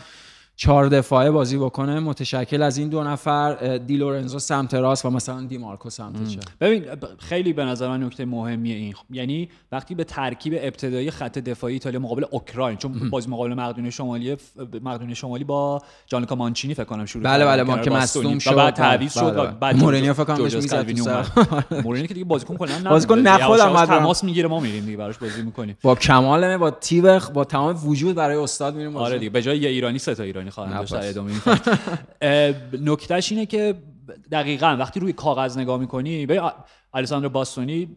[0.57, 5.43] چهار دفاعه بازی بکنه متشکل از این دو نفر دی لورنزو سمت راست و مثلا
[5.43, 6.41] دی مارکو سمت چپ.
[6.61, 6.85] ببین
[7.19, 8.95] خیلی به نظر من نکته مهمیه این.
[9.11, 14.37] یعنی وقتی به ترکیب ابتدایی خط دفاعی ایتالیا مقابل اوکراین چون بازی مقابل مقدونیه شمالی
[14.83, 18.75] مقدونیه شمالی با جانلوکا مانچینی فکر کنم شروع بله بله ما که مصدوم شد بعد
[18.75, 19.51] تعویض شد بله، بله.
[19.51, 20.55] بعد مورینیو فکر کنم بهش
[21.85, 25.43] مورینیو که دیگه بازیکن کلا نه بازیکن نخودم تماس می‌گیره ما میریم دیگه براش بازی
[25.43, 25.77] می‌کنیم.
[25.83, 29.69] با کمال با تیبخ با تمام وجود برای استاد میریم آره دیگه به جای یه
[29.69, 30.44] ایرانی سه تا ایرانی.
[30.51, 31.33] خواهند داشت در ادامه
[32.91, 33.75] نکتهش اینه که
[34.33, 36.53] دقیقا وقتی روی کاغذ نگاه می‌کنی به
[36.95, 37.97] الیساندرو باستونی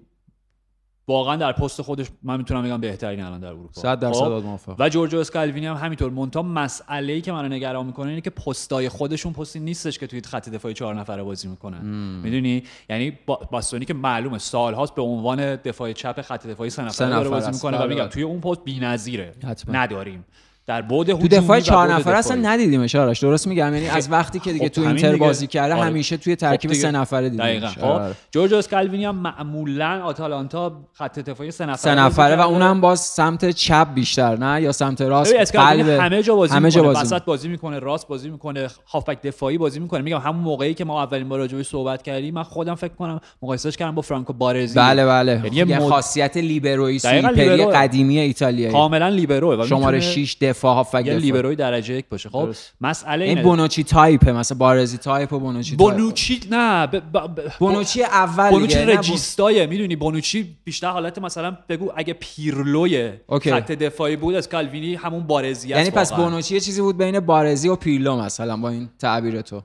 [1.10, 3.82] واقعا در پست خودش من می‌تونم بگم بهترین الان در اروپا.
[3.82, 6.12] 100 درصد خب؟ موافق و جورجو اسکالوینی هم همینطور.
[6.12, 10.22] مونتا مسئله ای که منو نگران می‌کنه اینه که پستای خودشون پستی نیستش که توی
[10.22, 11.86] خط دفاعی چهار نفره بازی می‌کنن.
[12.24, 13.20] می‌دونی؟ یعنی
[13.52, 17.80] باستونی که معلومه سالهاست به عنوان دفاع چپ خط دفاعی سه نفره بازی می‌کنه و
[17.80, 18.10] بله، میگم بله.
[18.10, 19.34] توی اون پست بی‌نظیره.
[19.68, 20.26] نداریم.
[20.68, 24.54] در بعد تو دفاع چهار نفر اصلا ندیدیم اشارش درست میگم یعنی از وقتی که
[24.54, 25.84] دیگه خب تو اینتر بازی کرده آره.
[25.84, 27.68] همیشه توی ترکیب خب سه نفره دیدیم دقیقاً.
[27.68, 28.16] خب آره.
[28.32, 33.50] جورج اسکالوینی هم معمولا آتالانتا خط دفاعی سه نفره سه نفره و اونم باز سمت
[33.50, 37.48] چپ بیشتر نه؟ یا سمت راست؟ قلب همه جا بازی همه جا بازی وسط بازی
[37.48, 40.02] می‌کنه راست بازی می‌کنه هافبک دفاعی بازی می‌کنه.
[40.02, 43.78] میگم همون موقعی که ما اولین بار راجعش صحبت کردیم من خودم فکر کنم مقایسهش
[43.78, 44.76] کردم با فرانکو بارزی.
[44.76, 45.42] بله بله.
[45.54, 48.74] یعنی یه خاصیت لیبروی سوپری قدیمی ایتالیایی.
[48.74, 50.76] کاملا لیبرو شماره 6 دفاع.
[50.76, 52.30] هافبک لیبروی درجه یک باشه.
[52.30, 52.50] خب
[52.82, 56.98] مسئله این بونوچی تایپه مثلا بارزی تایپ و بونوچی بونوچی نه ب...
[56.98, 57.30] ب...
[57.60, 64.16] بونوچی اول بونوچی regista یه می‌دونی؟ بونوچی بیشتر حالت مثلا بگو اگه پیرلوی خط دفاعی
[64.16, 68.58] بود اسکالوینی همون بارزی یعنی پس بونوچی یه چیزی بود بین بارزی و پیرلو مثلا
[68.58, 69.62] با این تعبیر تو.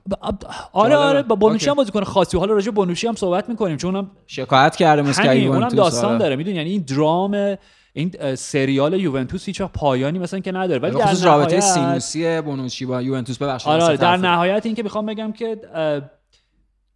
[0.73, 2.37] آره آره با بونوچی هم بازیکن خاصی.
[2.37, 6.19] حالا راجع بونوچی هم صحبت می‌کنیم چون اونم شکایت کرده مسکایی اونم داستان آره.
[6.19, 7.57] داره می‌دونی؟ یعنی این درام
[7.93, 13.01] این سریال یوونتوس هیچ پایانی مثلا که نداره ولی در نهایت رابطه سینوسی بونوچی با
[13.01, 15.61] یوونتوس ببخشید آره در نهایت این که می‌خوام بگم که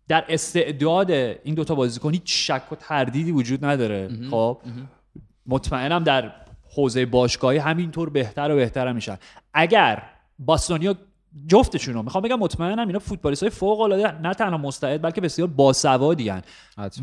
[0.07, 4.09] در استعداد این دوتا بازیکن هیچ شک و تردیدی وجود نداره.
[4.31, 4.61] خب
[5.45, 6.31] مطمئنم در
[6.75, 9.17] حوزه باشگاهی همینطور بهتر و بهتر میشن.
[9.53, 10.03] اگر
[10.39, 10.95] باستونیا
[11.47, 12.03] جفتشون رو.
[12.03, 16.33] می‌خوام بگم مطمئنم اینا فوتبالیست های فوق العاده نه تنها مستعد بلکه بسیار باسوادی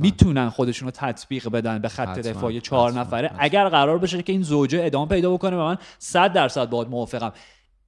[0.00, 3.30] می‌تونن خودشون رو تطبیق بدن به خط دفاعی چهار نفره.
[3.38, 7.32] اگر قرار بشه که این زوجه ادامه پیدا بکنه و من 100 درصد باهات موافقم.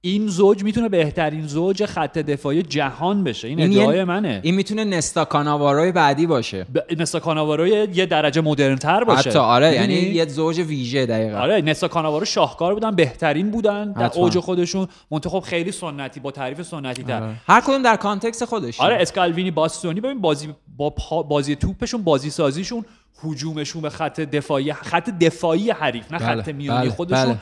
[0.01, 3.47] این زوج می‌تونه بهترین زوج خط دفاعی جهان بشه.
[3.47, 4.39] این, این ادعای منه.
[4.43, 6.63] این می‌تونه نستا کاناواروی بعدی باشه.
[6.63, 7.01] ب...
[7.01, 9.29] نستا کاناواروی یه درجه مدرن تر باشه.
[9.29, 11.37] حتی آره یعنی یه زوج ویژه دقیقا.
[11.37, 14.87] آره نستا کاناوارو شاهکار بودن بهترین بودن در اوج خودشون.
[15.11, 17.35] منتخب خیلی سنتی با تعریف سنتی تر آره.
[17.47, 20.89] هر کدوم در context خودش آره اسکالوینی باستونی ببین بازی با
[21.29, 22.85] بازی توپشون بازی سازیشون
[23.23, 26.41] هجومشون به خط دفاعی خط دفاعی حریف نه بله.
[26.41, 26.89] خط میانی بله.
[26.89, 27.25] خودشون.
[27.25, 27.37] بله.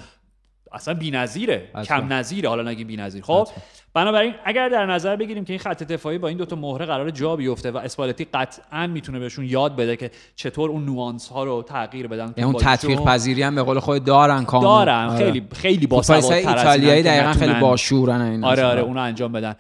[0.75, 3.23] اصلا بی‌نظیره کم نظیره حالا نگیم بی‌نظیر.
[3.23, 3.47] خب
[3.93, 7.35] بنابراین اگر در نظر بگیریم که این خط دفاعی با این دوتا مهره قرار جا
[7.35, 12.07] بیفته و اسپالتی قطعا می‌تونه بهشون یاد بده که چطور اون نوانس ها رو تغییر
[12.07, 12.33] بدن.
[12.38, 14.63] اون تطبیق پذیری هم به قول خود دارن کامل.
[14.63, 15.07] دارن.
[15.07, 15.17] آره.
[15.17, 19.55] خیلی خیلی باسوادتر ایتالیایی دقیقا خیلی باشورن این آره آره اونو انجام بدن.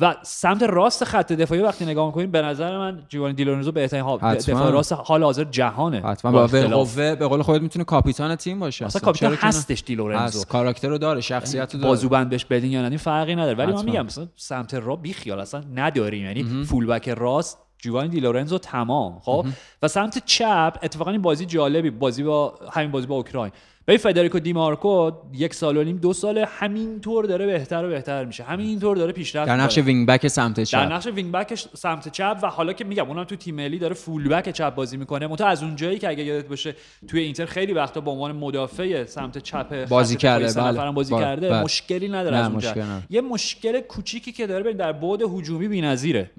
[0.00, 4.70] و سمت راست خط دفاعی وقتی نگاه می‌کنیم به نظر من جوانی دیلورنزو بهترین دفاع
[4.70, 6.00] راست حال حاضر جهانه.
[6.00, 6.46] حتما.
[6.46, 8.86] به قوه به قول خودت می‌تونه کاپیتان تیم باشه.
[8.86, 10.44] اصلا کاپیتان هستش دیلورنزو.
[10.44, 11.90] کاراکتر رو داره شخصیت رو داره.
[11.90, 13.58] بازوبند بهش بدین یا نه فرقی نداره.
[13.58, 16.24] ولی من میگم مثلا سمت را بی خیال اصلا نداریم.
[16.24, 19.46] یعنی full back راست جوانی دی لورنزو تمام خب؟
[19.82, 23.52] و سمت چپ اتفاقا این بازی جالبی بازی با همین بازی با اوکراین.
[23.88, 28.44] به فدریکو دیمارکو یک سال و نیم دو سال همینطور داره بهتر و بهتر میشه.
[28.44, 30.78] همینطور داره پیشرفت در نقش wing back سمت چپ.
[30.78, 33.94] در نقش wing back سمت چپ و حالا که میگم اونم تو تیم ملی داره
[33.94, 35.26] full back چپ بازی می‌کنه.
[35.26, 36.74] منتها از اونجایی که اگه یادت باشه
[37.08, 40.52] توی اینتر خیلی وقتا به عنوان مدافع سمت چپ بازی کرده.
[40.52, 40.90] بله.
[40.90, 41.22] بازی بله.
[41.22, 41.62] کرده بله.
[41.62, 42.74] مشکلی نداره از اونجا.
[43.10, 46.30] یه مشکل کوچیکی که داره در بعد هجومی بی‌نظیره.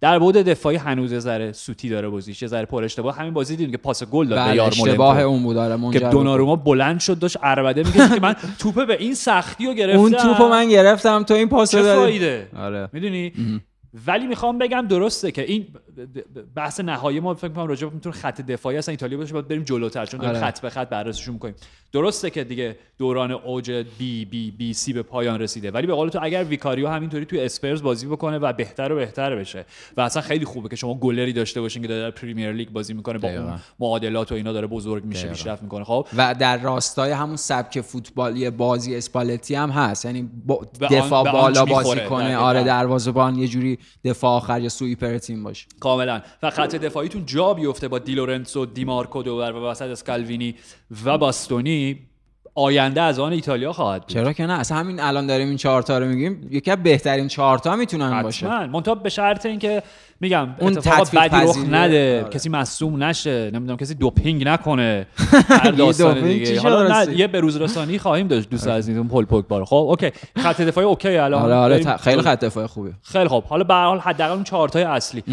[0.00, 3.16] در بعد دفاعی هنوز ذره سوتی داره بازیش یه ذره پر اشتباه.
[3.16, 6.56] همین بازی دیدیم که پاس گل داد به یار اشتباه اون بود آره، که دوناروما
[6.56, 10.00] بلند شد داشت عربده میگه که من توپه به این سختی رو گرفتم.
[10.00, 12.26] اون توپو من گرفتم تو این پاس دادی.
[12.56, 12.88] آره.
[12.92, 13.32] می‌دونی؟
[14.06, 15.66] ولی می‌خوام بگم درسته که این
[16.54, 20.06] بحث نهایی ما فکر کنم راجع می‌تونه خط دفاعی اصلا ایتالیا باشه باید بریم جلوتر
[20.06, 20.46] چون داریم آره.
[20.46, 21.54] خط به خط بررسیشون می‌کنیم.
[21.92, 26.88] درسته که دیگه دوران اوج BBBC به پایان رسیده ولی به قول تو اگر ویکاریو
[26.88, 29.64] همینطوری توی اسپرز بازی بکنه و بهتر و بهتر بشه
[29.96, 33.18] و اصلا خیلی خوبه که شما گلری داشته باشین که در پریمیر لیگ بازی می‌کنه
[33.18, 35.84] با اون معادلات و اینا داره بزرگ میشه پیشرفت می‌کنه.
[35.84, 36.06] خب.
[36.16, 40.04] و در راستای همون سبک فوتبالی بازی اسپالتی هم هست.
[40.04, 40.30] یعنی
[40.90, 42.36] دفاع بالا بازی کنه.
[42.36, 45.66] آره دروازه‌بان یه جوری دفاع آخر یا sweeper تیم باشه.
[45.80, 46.22] کاملا.
[46.42, 50.54] و خط دفاعیتون جا بیفته با دیلورنزو دیمارکو دو ور و وسط اسکالوینی
[51.04, 52.09] و باستونی.
[52.60, 54.10] آینده از آن ایتالیا خواهد بود.
[54.10, 57.28] چرا که نه؟ اصلا همین الان داریم این چهار تا رو میگیم یکی از بهترین
[57.28, 58.66] چهار تا می‌تونن باشه.
[58.66, 59.82] منتها به شرط اینکه
[60.20, 62.30] میگم اون اتفاق بدی رخ نده آره.
[62.30, 65.06] کسی مصدوم نشه نمی‌دونم کسی دوپینگ نکنه.
[65.48, 66.60] هر داستان دیگه.
[66.60, 70.10] حالا نه یه بروز رسانی خواهیم داشت دوست از اون پل پوگبا خب اوکی.
[70.36, 71.42] خط دفاعی اوکی الان.
[71.42, 73.44] آره آره خیلی خط دفاعی خوبه خیلی خوب.
[73.44, 75.24] حالا به هر حال حداقل اون چهار تای اصلی.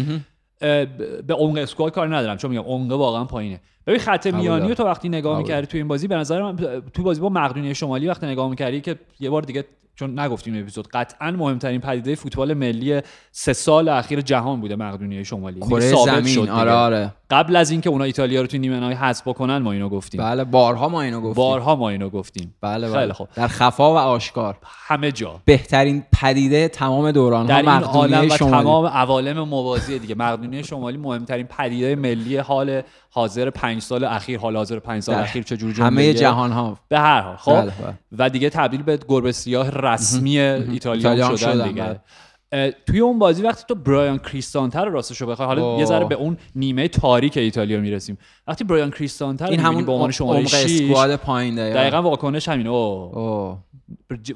[0.60, 3.60] به عمق اسکواد کار ندارم چون میگم عمق واقعا پایینه.
[3.86, 6.56] ببین خط میانی تو وقتی نگاه می‌کردی تو این بازی به نظر من
[6.94, 9.64] تو بازی با مقدونیه شمالی وقتی نگاه می‌کردی که یه بار دیگه
[9.98, 13.00] چون نگفتیم اپیزود قطعا مهمترین پدیده فوتبال ملی
[13.32, 15.60] سه سال اخیر جهان بوده مقدونیه شمالی.
[15.60, 17.12] کره زمین شد آره آره.
[17.30, 20.20] قبل از اینکه اونا ایتالیا رو تو نیمه نهایی حذف بکنن ما اینو گفتیم.
[20.20, 21.34] بله بارها ما اینو گفتیم.
[21.34, 22.54] بارها ما اینو گفتیم.
[22.60, 23.12] بله بله.
[23.12, 23.28] خوب.
[23.34, 24.58] در خفا و آشکار.
[24.62, 25.40] همه جا.
[25.44, 30.14] بهترین پدیده تمام دوران در این عالم و تمام عوالم موازی دیگه.
[30.14, 35.42] مقدونیه شمالی مهمترین پدیده ملی حال حاضر پنج سال اخیر حال حاضر پنج سال اخیر
[35.42, 37.36] چجوری همه جهان ها به هر حال.
[37.36, 37.94] خب بله، بله.
[38.18, 41.82] و دیگه تبدیل به گربه سیاه رسمی ایتالیا شدن دیگه.
[41.82, 42.00] بله.
[42.86, 46.14] توی اون بازی وقتی تو برایان کریستانتر رو راستش رو بخوای حالا یه ذره به
[46.14, 48.18] اون نیمه تاریک ایتالیا می‌رسیم.
[48.46, 52.02] وقتی برایان کریستانتر این همون به عنوان شماره 6 پایین دقیقاً.
[52.02, 53.58] واکنش همینه او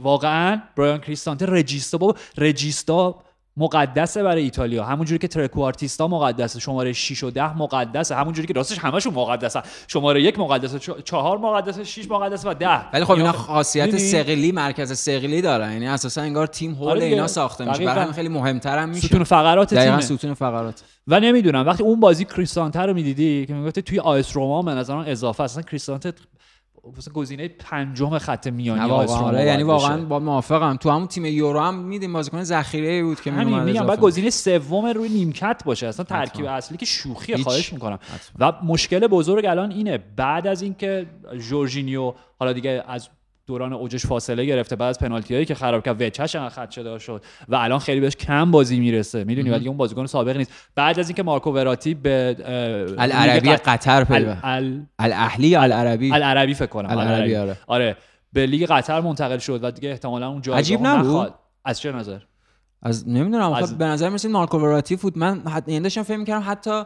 [0.01, 3.23] واقعا برایان کریستانتر رجیستا بابا رجیستا
[3.57, 4.85] مقدسه برای ایتالیا.
[4.85, 6.61] همونجوری که ترکوارتیستا مقدسه.
[6.61, 8.15] شماره 6 و 10 مقدسه.
[8.15, 9.63] همونجوری که راستش همشون مقدسه.
[9.87, 14.99] شماره یک مقدسه چهار مقدسه 6 مقدسه و 10 ولی خب اینا خاصیت سقلی مرکز
[14.99, 15.73] سقلی دارن.
[15.73, 17.85] یعنی اساسا انگار تیم هول آره اینا ساخته میشه.
[17.85, 19.07] برای خیلی مهمتر هم میشه.
[19.07, 20.83] ستون فقرات تیم ستون فقرات.
[21.09, 21.67] و نمی‌دونم.
[21.67, 25.43] وقتی اون بازی کریستانته رو می‌دیدی که می‌گفت توی آیس روما به نظر اضافه.
[25.43, 26.13] اصلا کریستانته
[27.15, 30.77] گزینه پنجم خط میانی آره یعنی واقعا با موافقم.
[30.77, 34.87] تو همون تیم یورو هم میدیم بازیکن ذخیره بود که همین میگم بعد گزینه سوم
[34.87, 35.87] روی نیمکت باشه.
[35.87, 37.99] اصلا ترکیب اصلی که شوخی خواهش می‌کنم.
[38.39, 39.99] و مشکل بزرگ الان اینه.
[40.17, 41.07] بعد از اینکه
[41.49, 43.09] جورجینیو حالا دیگه از
[43.47, 44.77] دوران اوجش فاصله گرفته.
[44.77, 48.17] بعد از پنالتی هایی که خراب کرد وچش خط شده شد و الان خیلی بهش
[48.17, 49.25] کم بازی می‌رسه.
[49.25, 50.53] می‌دونی؟ ولی اون بازیکن سابق نیست.
[50.75, 52.37] بعد از اینکه مارکو وراتی به
[52.99, 54.45] العربی قطر پیوست
[54.99, 56.99] الاهلی العربی؟ العربی فکر کنم.
[56.99, 57.57] العربی آره.
[57.67, 57.97] آره.
[58.33, 62.19] به لیگ قطر منتقل شد و دیگه احتمالاً اون جایگاه عجیب نبود؟ از چه نظر؟
[62.83, 63.53] از نمی‌دونم.
[63.53, 63.79] از...
[63.79, 65.17] به نظر مثل مارکو وراتی فوت.
[65.17, 65.69] من حد...
[65.69, 66.83] یعنی داشتم فکر می‌کردم حتی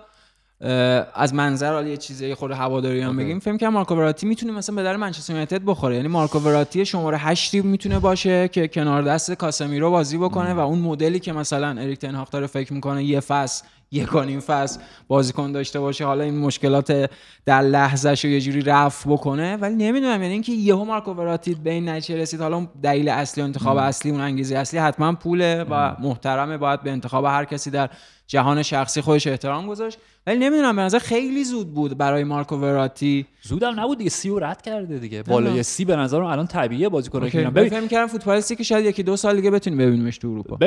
[1.14, 4.74] از منظر حالا یه چیزی خود هواداری هم بگیم فکر کنم مارکو وراتی می‌تونه مثلا
[4.74, 5.96] به در منچستر یونایتد بخوره.
[5.96, 10.78] یعنی مارکو وراتی شماره 8 می‌تونه باشه که کنار دست کاسمیرو بازی بکنه و اون
[10.78, 16.05] مدلی که مثلا اریک تن داره فکر می‌کنه یه فصل یکانیم فصل بازیکن داشته باشه.
[16.05, 17.11] حالا این مشکلات
[17.46, 19.57] در لحظهش رو یه جوری رفع بکنه.
[19.57, 22.40] ولی نمی‌دونم یعنی اینکه یهو مارکو وراتی به این نتیجه رسید.
[22.40, 26.57] حالا دلیل اصلی انتخاب اصلی اون انگیزه اصلی حتما پوله و محترمه.
[26.57, 27.90] باید به انتخاب هر کسی در
[28.27, 29.99] جهان شخصی خودش احترام گذاشت.
[30.27, 33.27] ولی نمی‌دونم به نظر خیلی زود بود برای مارکو وراتی.
[33.42, 34.11] زودم نبود دیگه.
[34.11, 35.22] سی رد کرده دیگه.
[35.22, 39.03] بالای سی به نظر الان طبیعیه بازیکن که ببین فکر می‌کردم فوتبالیستی که شاید یکی
[39.03, 40.59] دو سال دیگه بتونیم ببینیمش تو اروپا.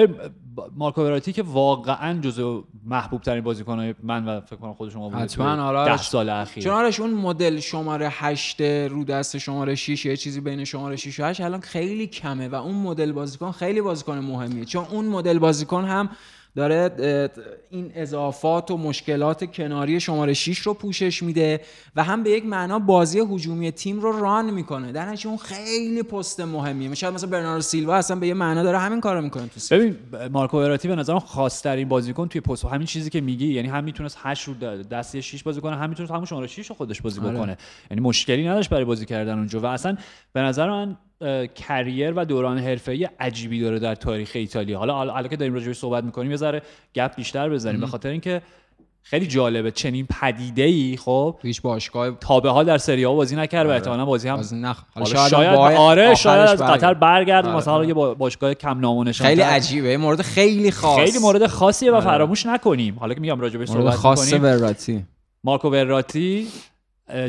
[0.76, 2.64] مارکو وراتی که واقعا جزو
[3.10, 5.92] محبوب ترین بازیکن‌های من و فکر کنم خود شما بود حتما آره.
[5.92, 6.64] 10 سال اخیر.
[6.64, 11.20] چون آرش اون مدل شماره 8 رو دست شماره 6 یه چیزی بین شماره 6
[11.20, 14.66] و 8 الان خیلی کمه و اون مدل بازیکن خیلی بازیکن مهمیه.
[14.66, 16.10] چون اون مدل بازیکن هم
[16.56, 17.30] داره
[17.70, 21.62] این اضافات و مشکلات کناری شماره 6 رو پوشش میده
[21.96, 24.92] و هم به یک معنا بازی هجومی تیم رو ران می‌کنه.
[24.92, 26.96] در اون خیلی پست مهمیه.
[26.96, 29.98] شاید مثلا برناردو سیلوا اصلا به یه معنا داره همین کارو می‌کنه تو ببین
[30.32, 32.66] مارکو وراتی به نظرم خاصترین بازیکن توی پست.
[32.66, 36.12] همین چیزی که میگی یعنی هم می‌تونست 8 رو دستی 6 بازی کنه هم می‌تونست
[36.12, 37.32] همون شماره 6 رو خودش بازی آره.
[37.32, 37.58] بکنه.
[37.92, 39.60] یعنی مشکلی نداشت برای بازی کردن اونجا.
[39.60, 39.98] و اصلا
[40.34, 40.98] به نظر من
[41.56, 44.80] کریر و دوران حرفه‌ای عجیبی داره در تاریخ ایتالیا.
[44.80, 46.62] حالا حالا که داریم راجعش صحبت می‌کنیم یه ذره
[46.96, 47.80] گپ بیشتر بزنیم.
[47.80, 48.42] به خاطر اینکه
[49.04, 53.36] خیلی جالبه چنین پدیده ای خب هیچ باشگاه تا به حال در سری ها بازی
[53.36, 53.78] نکرد و آره.
[53.78, 54.84] احتمالاً بازی هم بازی نخ...
[54.96, 57.46] شاید, شاید آره شاید از قطر برگرد.
[57.46, 57.58] آره.
[57.58, 59.98] مثلا یه باشگاه کم نام خیلی عجیبه.
[59.98, 61.00] مورد خیلی خاص.
[61.00, 62.06] خیلی مورد خاصیه و آره.
[62.06, 63.00] فراموش نکنیم.
[63.00, 65.06] حالا که میگم راجع بهش صحبت خاص وراتی
[65.44, 66.48] مارکو وراتی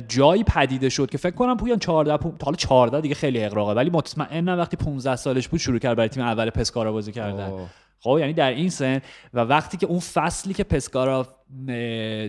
[0.08, 4.58] جایی پدیده شد که فکر کنم پویان 14 حالا 14 دیگه خیلی اقراقه ولی مطمئنم
[4.58, 7.68] وقتی 15 سالش بود شروع کرد برای تیم اول پسکارا بازی کردن.
[8.02, 9.00] خب یعنی در این سن
[9.34, 11.26] و وقتی که اون فصلی که پسکارا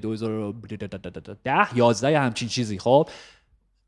[0.02, 3.10] 2010 11 همچین چیزی خب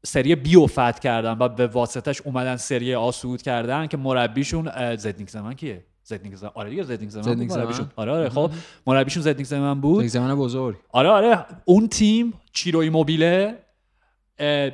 [0.05, 3.11] سری بی و فتح کردن و به واسطش اومدن سری آ
[3.43, 7.87] کردن که مربیشون زدنیک زمان کیه؟ زدنیک زمان آره دیگه زدنیک زمان مربیشون.
[7.95, 8.29] آره آره.
[8.29, 8.51] خب
[8.87, 10.05] مربیشون زدنیک زمان بود.
[10.05, 10.75] زمان بزرگ.
[10.89, 11.45] آره آره.
[11.65, 13.59] اون تیم چیرو ایموبیله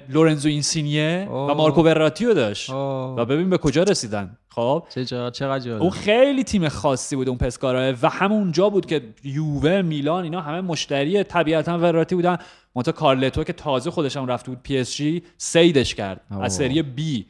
[0.10, 2.70] لورنزو اینسینیه و مارکو وراتی رو داشت.
[2.70, 4.38] و ببین به کجا رسیدن.
[4.50, 4.84] خب.
[4.90, 10.24] چه چقدر اون خیلی تیم خاصی بود اون پسکارا و همونجا بود که یووه میلان
[10.24, 12.38] اینا همه مشتری طبیعتا وراتی بودن.
[12.76, 16.82] منتها کارلتو که تازه خودش هم رفته بود پی اس جی صیدش کرد از سری
[16.82, 17.26] بی.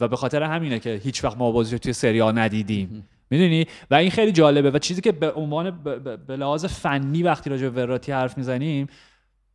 [0.00, 3.08] و به خاطر همینه که هیچ وقت ما بازی توی سری ندیدیم.
[3.30, 4.70] می‌دونی؟ و این خیلی جالبه.
[4.70, 5.82] و چیزی که به عنوان
[6.26, 8.86] به لحاظ فنی وقتی راجع به وراتی حرف می‌زنیم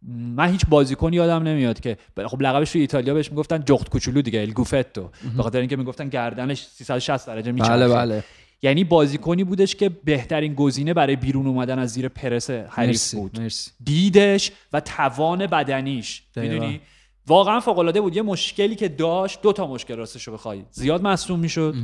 [0.07, 4.41] من هیچ بازیکن یادم نمیاد که خب لقبش تو ایتالیا بهش می‌گفتن جخت کوچولو دیگه
[4.41, 7.71] الگوفتو به خاطر اینکه می‌گفتن گردنش 360 درجه میچرخه.
[7.71, 8.23] بله بله.
[8.61, 13.39] یعنی بازیکنی بودش که بهترین گزینه برای بیرون اومدن از زیر پرس حریف بود.
[13.39, 13.71] مرسی.
[13.83, 16.23] دیدش و توان بدنیش.
[16.35, 16.81] می‌دونی؟
[17.27, 18.15] واقعا فوق العاده بود.
[18.15, 20.63] یه مشکلی که داشت دو تا مشکل راستش رو بخوای.
[20.71, 21.75] زیاد مصدوم می‌شد.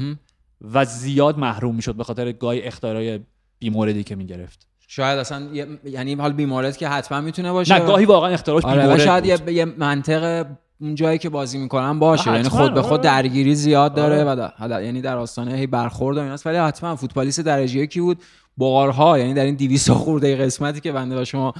[0.73, 3.19] و زیاد محروم می‌شد به خاطر گای اختارای
[3.59, 4.67] بیموردی که می‌گرفت.
[4.87, 5.47] شاید اصلا
[5.85, 7.73] یعنی حال بیمارد که حتما می‌تونه باشه.
[7.73, 10.45] نه گاهی واقعا اختراش آره شاید یه, یه منطق
[10.81, 12.31] اون جایی که بازی می‌کنن باشه.
[12.31, 13.03] یعنی خود به خود آره.
[13.03, 14.51] درگیری زیاد داره آره.
[14.59, 16.47] و یعنی در آستانه هی برخورد و ایناست.
[16.47, 18.17] ولی حتما فوتبالیست درجه یکی بود؟
[18.57, 21.53] بارها یعنی در این 200 خورده قسمتی که بنده با شما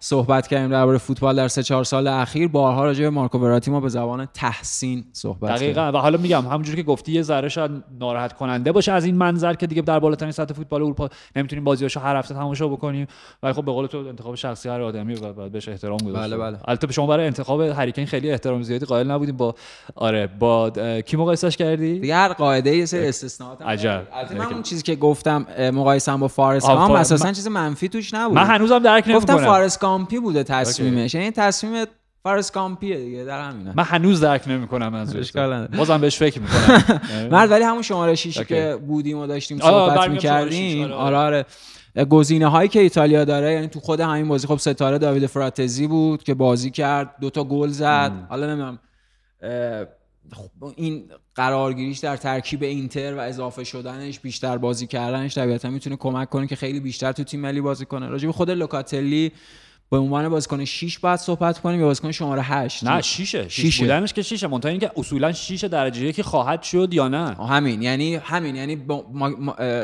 [0.00, 3.80] صحبت کردیم درباره فوتبال در سه چهار سال اخیر بارها راجع به مارکو وراتی ما
[3.80, 5.92] به زبان تحسین صحبت دقیقاً.
[5.94, 9.54] و حالا میگم همونجوری که گفتی یه ذره شاید ناراحت کننده باشه از این منظر
[9.54, 13.06] که دیگه در بالاترین سطح فوتبال اروپا نمی‌تونیم بازیاشو هر هفته تماشا بکنیم.
[13.42, 16.36] ولی خب به قول تو انتخاب شخصی هر آدمی و باید بهش احترام گذاشت بله
[16.36, 16.58] بله.
[16.64, 19.36] البته شما برای انتخاب هریکین خیلی احترام زیادی قائل نبودیم.
[19.36, 19.54] با
[19.94, 20.70] آره با
[21.06, 24.06] کی مقایسش کردی؟ دیگه هر قاعده یه سری استثناءات عجب.
[24.38, 28.34] من اون چیزی که گفتم مقایسم با فارس اساسا چیز منفی توش نبود.
[28.36, 29.36] من هنوزم درک نمی‌کنم.
[29.36, 31.14] گفتم فارس کامپی بوده تصمیمش.
[31.14, 31.84] یعنی تصمیم
[32.22, 35.32] فارس کامپیه دیگه در همینه من هنوز درک نمی‌کنم از
[35.76, 37.00] بازم بهش فکر می‌کنم.
[37.32, 41.44] مرد ولی همون شماره 6 که بودیم و داشتیم صحبت می‌کردیم آره آره,
[41.96, 42.04] آره.
[42.04, 46.22] گزینه هایی که ایتالیا داره یعنی تو خود همین بازی خب ستاره داوید فراتزی بود
[46.22, 48.12] که بازی کرد دوتا گل زد.
[48.28, 48.78] حالا نمی‌دونم
[50.76, 56.46] این قرارگیریش در ترکیب اینتر و اضافه شدنش بیشتر بازی کردنش طبیعتا می‌تونه کمک کنه
[56.46, 58.08] که خیلی بیشتر تو تیم ملی بازی کنه.
[58.08, 59.32] راجع به خود لوکاتلی
[59.90, 64.12] به عنوان بازیکن 6 بعد صحبت کنیم یا بازیکن شماره 8 نه 6 6 بودنش
[64.12, 67.34] که 6 منتها اینکه اصولا 6 درجه یکی خواهد شد یا نه.
[67.34, 67.82] همین.
[67.82, 68.56] یعنی همین.
[68.56, 68.78] یعنی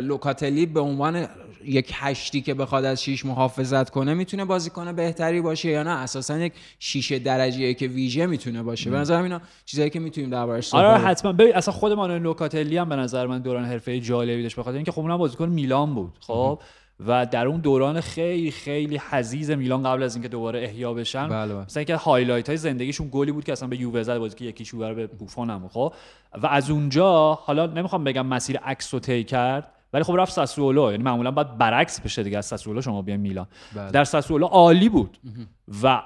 [0.01, 1.27] لوکاتلی به عنوان
[1.64, 6.38] یک هشتی که بخواد از 6 محافظت کنه می‌تونه بازیکن بهتری باشه یا نه؟ اساسا
[6.38, 8.90] یک 6 درجه که ویژه می‌تونه باشه.
[8.90, 11.33] به نظر اینا چیزایی که می‌تونیم دربارش صحبت آره حتما.
[11.33, 14.57] ببین اصلا خود مانو لوکاتلی هم به نظر من دوران حرفه‌ای جالبی داشت.
[14.57, 16.12] بخاطر اینکه خب اونم بازیکن میلان بود.
[16.21, 16.59] خب؟
[17.07, 21.29] و در اون دوران خیلی خیلی حضیض میلان قبل از اینکه دوباره احیا بشن.
[21.29, 21.64] بله, بله.
[21.64, 24.64] مثلا اینکه highlight های زندگیشون گلی بود که اصلا به یووه زد بازی که یکی
[24.64, 25.95] شوبر به بوفون هم خب.
[26.43, 30.90] و از اونجا حالا نمی‌خوام بگم مسیر عکس رو طی کرد ولی خب رفت ساسولو.
[30.90, 33.47] یعنی معمولا باید برعکس بشه دیگه از ساسولو شما بیاین میلان.
[33.77, 33.90] بله.
[33.90, 35.19] در ساسولو عالی بود.
[35.83, 36.03] و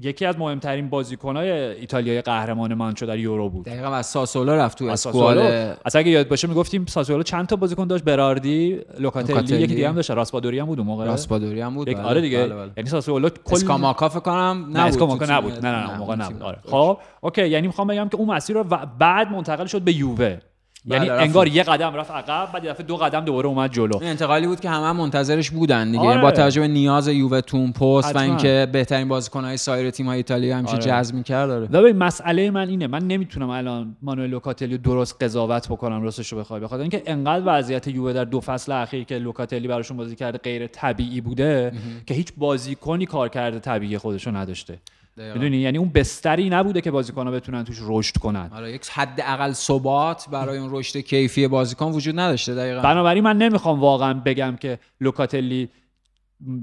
[0.00, 3.64] یکی از مهمترین بازیکنهای ایتالیای قهرمان مانچو در یورو بود.
[3.64, 5.38] دقیقاً از ساسولو رفت تو squad.
[5.84, 9.94] اصلا اگه یاد باشه می‌گفتیم ساسولو چند تا بازیکن داشت؟ براردی لوکاتلی یکی دیگه هم
[9.94, 10.10] داشت.
[10.10, 11.04] راسپادوری هم بود اون موقع.
[11.04, 11.86] راسپادوری هم بود.
[11.86, 12.02] بله.
[12.02, 12.44] آره دیگه.
[12.44, 12.70] بله بله.
[12.76, 15.66] یعنی ساسولو کل اسکاماکا فکر کنم نبود نه اسکاماکا نبود.
[15.66, 16.42] نه نه, نه, موقع نبود.
[16.42, 17.48] آره خب اوکی.
[17.48, 18.64] یعنی می‌خوام بگم که اون مسیر رو
[18.98, 20.38] بعد منتقل شد به یووه.
[20.84, 23.96] یعنی انگار یه قدم رفت عقب بعد یه دفعه دو قدم دوباره اومد جلو.
[23.96, 26.04] این انتقالی بود که همه هم منتظرش بودن دیگه.
[26.04, 26.22] آره.
[26.22, 30.58] با توجه به نیاز یووه تو اون پست و اینکه بهترین بازیکن‌های سایر تیم‌های ایتالیا
[30.58, 30.84] همیشه آره.
[30.84, 32.86] جذب می‌کرد داره ببین مسئله من اینه.
[32.86, 36.60] من نمی‌تونم الان مانوئل لوکاتلی درست قضاوت بکنم راستش رو بخوای.
[36.60, 40.66] بخاطر اینکه انقدر وضعیت یووه در دو فصل اخیر که لوکاتلی براشون بازی کرده غیر
[40.66, 41.72] طبیعی بوده
[42.06, 44.78] که هیچ بازیکنی کار کرده طبیعی خودشو نداشته.
[45.16, 48.50] می‌دونی؟ یعنی اون بستری نبوده که بازیکن‌ها بتونن توش رشد کنن.
[48.54, 52.82] آره یک حد اقل ثبات برای اون رشد کیفی بازیکن وجود نداشته دقیقاً.
[52.82, 55.68] بنابراین من نمی‌خوام واقعا بگم که لوکاتلی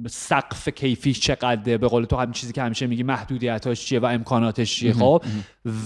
[0.08, 4.76] سقف کیفیش چقدره؟ به قول تو همین چیزی که همیشه میگی محدودیتاش چیه و امکاناتش
[4.76, 5.24] چیه؟ خب؟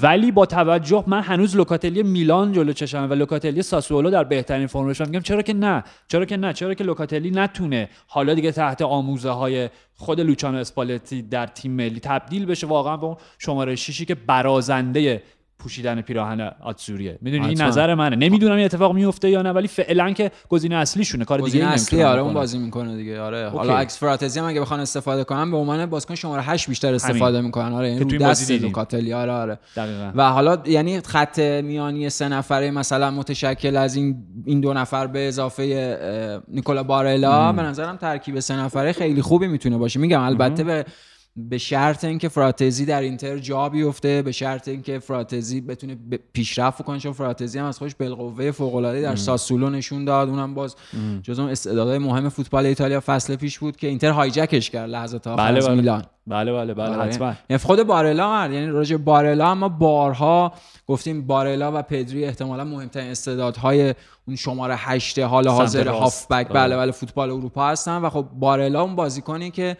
[0.01, 5.01] ولی با توجه من هنوز لوکاتلی میلان جلو چشم و لوکاتلی ساسولو در بهترین فرمش
[5.01, 9.29] میگم چرا که نه؟ چرا که نه؟ چرا که لوکاتلی نتونه حالا دیگه تحت آموزه
[9.29, 14.15] های خود لوچانو اسپالتی در تیم ملی تبدیل بشه واقعا به اون شماره شیشی که
[14.15, 15.23] برازنده
[15.63, 17.17] پوشیدن پیراهن آتسوریه.
[17.21, 18.15] می‌دونی این نظر منه.
[18.15, 21.26] نمی‌دونم این اتفاق میفته یا نه ولی فعلا که گزینه اصلیشونه.
[21.26, 23.21] کار دیگه اصلی آره اون بازی می‌کنه دیگه.
[23.21, 26.93] آره حالا اکس فراتزی هم اگه بخوان استفاده کنن به عنوان بازیکن شماره 8 بیشتر
[26.93, 27.73] استفاده می‌کنن.
[27.73, 29.13] آره این رو دست لوکاتلی.
[29.13, 29.60] آره آره.
[29.76, 30.12] دقیقاً.
[30.15, 35.28] و حالا یعنی خط میانی سه نفره مثلا متشکل از این این دو نفر به
[35.28, 39.99] اضافه نیکولا بارلا به نظرم ترکیب سه نفره خیلی خوبی می‌تونه باشه.
[39.99, 40.86] میگم البته به
[41.35, 45.97] به شرط اینکه فراتزی در اینتر جا بیفته به شرط اینکه فراتزی بتونه
[46.33, 50.29] پیشرفت کنه چون فراتزی هم از خودش بالقوه فوق العاده در ساسولو نشون داد.
[50.29, 50.75] اونم باز
[51.23, 55.61] جزو استعدادهای مهم فوتبال ایتالیا فصل پیش بود که اینتر هایجکش کرد لحظات آخر بله
[55.61, 55.75] بله.
[55.75, 56.03] میلان.
[56.27, 57.03] بله بله بله آره.
[57.03, 57.34] حتما.
[57.49, 60.53] یعنی خود بارلا یعنی راجع بارلا اما بارها
[60.88, 63.95] گفتیم بارلا و پدری احتمالا مهمترین استعدادهای
[64.27, 66.77] اون شماره 8 حال حاضر هافبک بله آره.
[66.77, 67.97] بله فوتبال اروپا هستن.
[67.97, 69.77] و خب بارلا اون بازیکنی که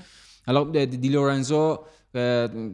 [0.48, 1.80] حالا دی لورنزو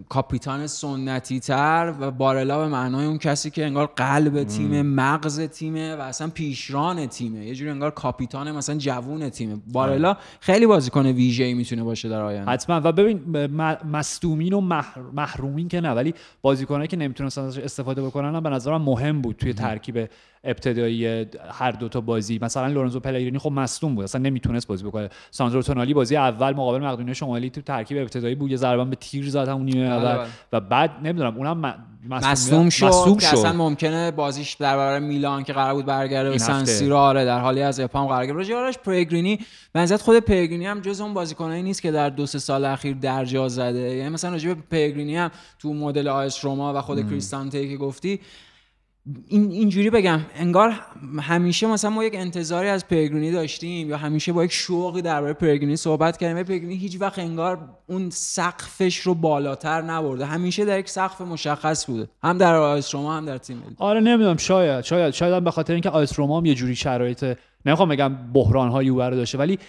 [0.09, 5.95] کاپیتان سنتی تر و بارلا به معنای اون کسی که انگار قلب تیمه مغز تیمه
[5.95, 7.45] و اصلا پیشران تیمه.
[7.45, 9.57] یه جوری انگار کاپیتان مثلا جوون تیمه.
[9.73, 12.51] بارلا خیلی بازیکن ویژه‌ای می‌تونه باشه در آینده.
[12.51, 12.81] حتما.
[12.83, 13.47] و ببین
[13.91, 14.61] مصدومین و
[15.13, 19.53] محرومین که نه ولی بازیکنایی که نمی‌تونستن استفاده بکنن هم به نظرم مهم بود توی
[19.53, 20.09] ترکیب
[20.43, 25.09] ابتدایی هر دو تا بازی مثلا لورنزو پلگرینی خب مصدوم بود اصلا نمی‌تونست بازی بکنه.
[25.31, 29.29] ساندرو تونالی بازی اول مقابل مقدونیه شمالی تو ترکیب ابتدایی بود یه ضربه به تیر
[29.29, 30.15] زد همون نیمه اول.
[30.15, 30.27] بله.
[30.53, 31.75] و بعد نمی‌دونم اونم
[32.09, 33.37] مصدوم شد, مصدوم شد.
[33.37, 37.39] اصلا ممکنه بازیش در برابر میلان که قرار بود برگرده به سن سیرو آره در
[37.39, 38.37] حالی از اپام قرار گرفت.
[38.37, 39.39] راجعش پرگرینی
[39.73, 43.47] بنظرت خود پرگرینی هم جز اون بازیکنایی نیست که در دو سه سال اخیر درجا
[43.47, 47.77] زده؟ یعنی مثلا راجع به پرگرینی هم تو مدل آیس روما و خود کریستانته که
[47.77, 48.19] گفتی
[49.27, 50.73] این اینجوری بگم انگار
[51.21, 55.75] همیشه مثلا ما یک انتظاری از پرگرینی داشتیم یا همیشه با یک شوقی درباره پرگرینی
[55.75, 56.43] صحبت کردیم.
[56.43, 60.25] پرگرینی هیچ وقت انگار اون سقفش رو بالاتر نبرده.
[60.25, 62.09] همیشه در یک سقف مشخص بوده.
[62.23, 64.37] هم در آیس روما هم در تیم آره نمی‌دونم.
[64.37, 68.69] شاید شاید شاید به خاطر اینکه آیس روما هم یه جوری شرایط نمی‌خوام بگم بحران
[68.69, 69.59] های داشته ولی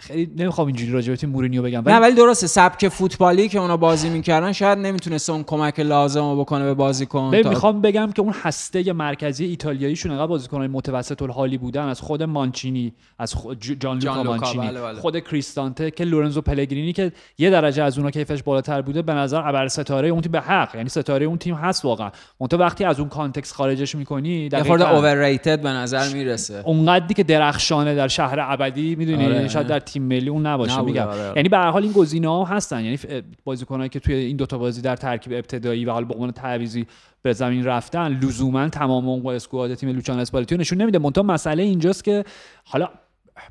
[0.00, 3.58] خیلی نمی‌خوام اینجوری راجع به تیم مورینیو بگم ولی نه ولی درسته سبک فوتبالی که
[3.58, 7.48] اونا بازی می‌کردن شاید نمی‌تونست اون کمک لازم بکنه به بازیکن تا...
[7.48, 12.92] می‌خوام بگم که اون هسته مرکزی ایتالیاییشون انقدر بازیکنای متوسط الحالی بودن از خود مانچینی
[13.18, 15.00] از خود جان, لوکا مانچینی بله بله.
[15.00, 19.48] خود کریستانته که لورنزو پلگرینی که یه درجه از اونها کیفش بالاتر بوده به نظر
[19.48, 22.84] ابر ستاره اون تیم به حق یعنی ستاره اون تیم هست واقعا اون تو وقتی
[22.84, 28.08] از اون context خارجش می‌کنی در خورده اوورریتد به نظر می‌رسه اونقدری که درخشانه در
[28.08, 29.48] شهر ابدی می‌دونی آره.
[29.48, 31.06] شاید در تیم ملی اون نباشه میگم.
[31.06, 31.32] آره.
[31.36, 32.84] یعنی به هر حال این گزینه ها هستن.
[32.84, 36.86] یعنی بازیکنایی که توی این دوتا بازی در ترکیب ابتدایی و حال به عنوان تعویضی
[37.22, 40.98] به زمین رفتن لزوما تمام اون squad تیم لوچانو اسپالتیو نشون نمیده.
[40.98, 42.24] منتها مسئله اینجاست که
[42.64, 42.88] حالا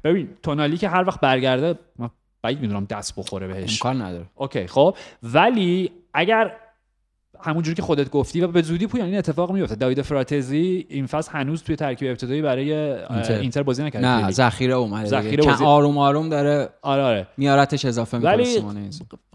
[0.04, 2.10] ببین تونالی که هر وقت برگرده من
[2.42, 3.72] بعید می‌دونم دست بخوره بهش.
[3.72, 4.26] امکان نداره.
[4.36, 4.96] اوکی خب.
[5.24, 6.56] ولی اگر
[7.44, 11.32] همونجوری که خودت گفتی و به زودی پویان این اتفاق میفته داوید فراتزی این فصل
[11.32, 14.08] هنوز توی ترکیب ابتدایی برای اینتر, اینتر بازی نکرده.
[14.08, 15.08] نه ذخیره اومده.
[15.08, 17.28] ذخیره آروم آروم داره آره آره.
[17.38, 18.62] میارتش اضافه می‌کنه ولی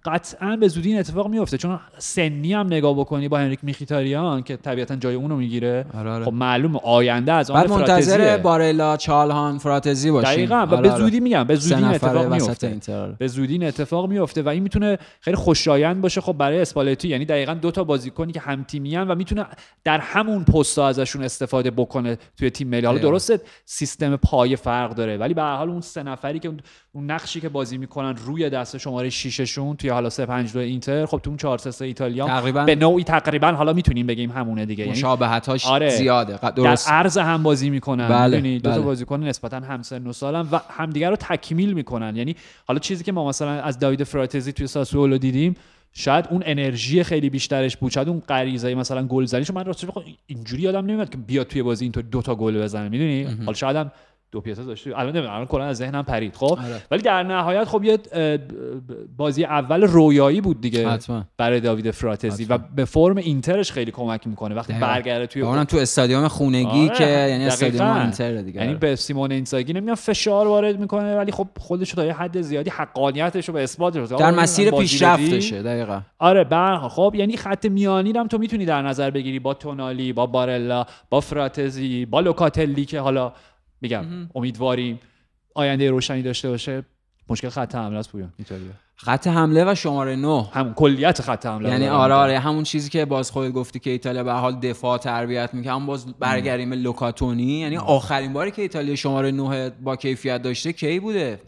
[0.08, 4.56] قطعا به زودی این اتفاق میفته چون سنی هم نگاه بکنی با هنریک میخیتاریان که
[4.56, 6.24] طبیعتا جای اونو می‌گیره آره آره.
[6.24, 10.32] خب معلوم آینده از آن بعد منتظر بارلا چالهان فراتزی باشیم.
[10.32, 10.66] دقیقاً.
[10.70, 12.78] و به زودی میگم به زودی این اتفاق میفته
[13.18, 16.20] به زودی این اتفاق میفته و این می‌تونه خیلی خوشایند باشه.
[16.20, 19.46] خب برای اسپالتی یعنی دقیقا دو تا بازیکنی که هم تیمیان و می‌تونه
[19.84, 22.86] در همون پست ازشون استفاده بکنه توی تیم ملی.
[22.86, 26.52] حالا درسته سیستم پای فرق داره ولی به هر حال اون سه نفری که
[26.92, 30.58] اون نقشی که بازی می‌کنن روی دست شماره 6 شون توی حالا 3 5 2
[30.58, 34.66] اینتر خب تو اون 4 3 ایتالیا تقریبا به نوعی تقریبا حالا می‌تونیم بگیم همونه
[34.66, 34.84] دیگه.
[34.84, 36.88] یعنی مشابهتاش آره زیاده درست.
[36.88, 38.36] در عرض هم بازی می‌کنن بله.
[38.36, 38.84] می‌دونی؟ دو تا بله.
[38.84, 42.16] بازیکن نسبتا همسن و سالن و همدیگه رو تکمیل می‌کنن.
[42.16, 42.36] یعنی
[42.66, 45.56] حالا چیزی که ما مثلا از داوید فراتزی توی ساسولو دیدیم
[45.92, 49.88] شاید اون انرژی خیلی بیشترش بود شاید اون غریزه مثلا گل زنیشو من راستش
[50.26, 53.86] اینجوری یادم نمیاد که بیاد توی بازی اینطور دو تا گل بزنه می‌دونی؟ حالا شاید
[54.32, 56.36] دو پیاتا داشته الان نمی‌دونم الان کلا از ذهنم پرید.
[56.36, 56.82] خب آره.
[56.90, 57.98] ولی در نهایت خب یه
[59.16, 61.24] بازی اول رویایی بود دیگه حتما.
[61.36, 62.56] برای داوید فراتزی حتما.
[62.56, 64.54] و به فرم اینترش خیلی کمک می‌کنه.
[64.54, 66.98] وقتی برگرده توی اونم تو استادیوم خونگی آره.
[66.98, 68.60] که یعنی استادیوم اینتر دیگه.
[68.60, 72.70] یعنی به سیمون اینزاگی نمیاد فشار وارد می‌کنه ولی خب خودش تا یه حد زیادی
[72.70, 76.00] حقانیتش رو به اثبات رسونه در مسیر پیشرفتشه دقیقا.
[76.18, 79.38] آره بر خب یعنی خط میانی هم تو می‌تونی در نظر بگیری.
[79.38, 83.32] با تونالی با بارلا با فراتزی با لوکاتلی که حالا
[83.80, 84.04] میگم
[84.34, 85.00] امیدواریم
[85.54, 86.84] آینده روشنی داشته باشه.
[87.28, 88.32] مشکل خط حمله است پویان.
[88.38, 92.90] ایتالیا خط حمله و شماره 9 همون کلیت خط حمله یعنی آره آره همون چیزی
[92.90, 95.72] که باز خود گفتی که ایتالیا به حال دفاع تربیت می‌کنه.
[95.72, 97.42] هم باز برگردیم لوکاتونی.
[97.42, 101.40] یعنی آخرین باری که ایتالیا شماره 9 با کیفیت داشته کی بوده؟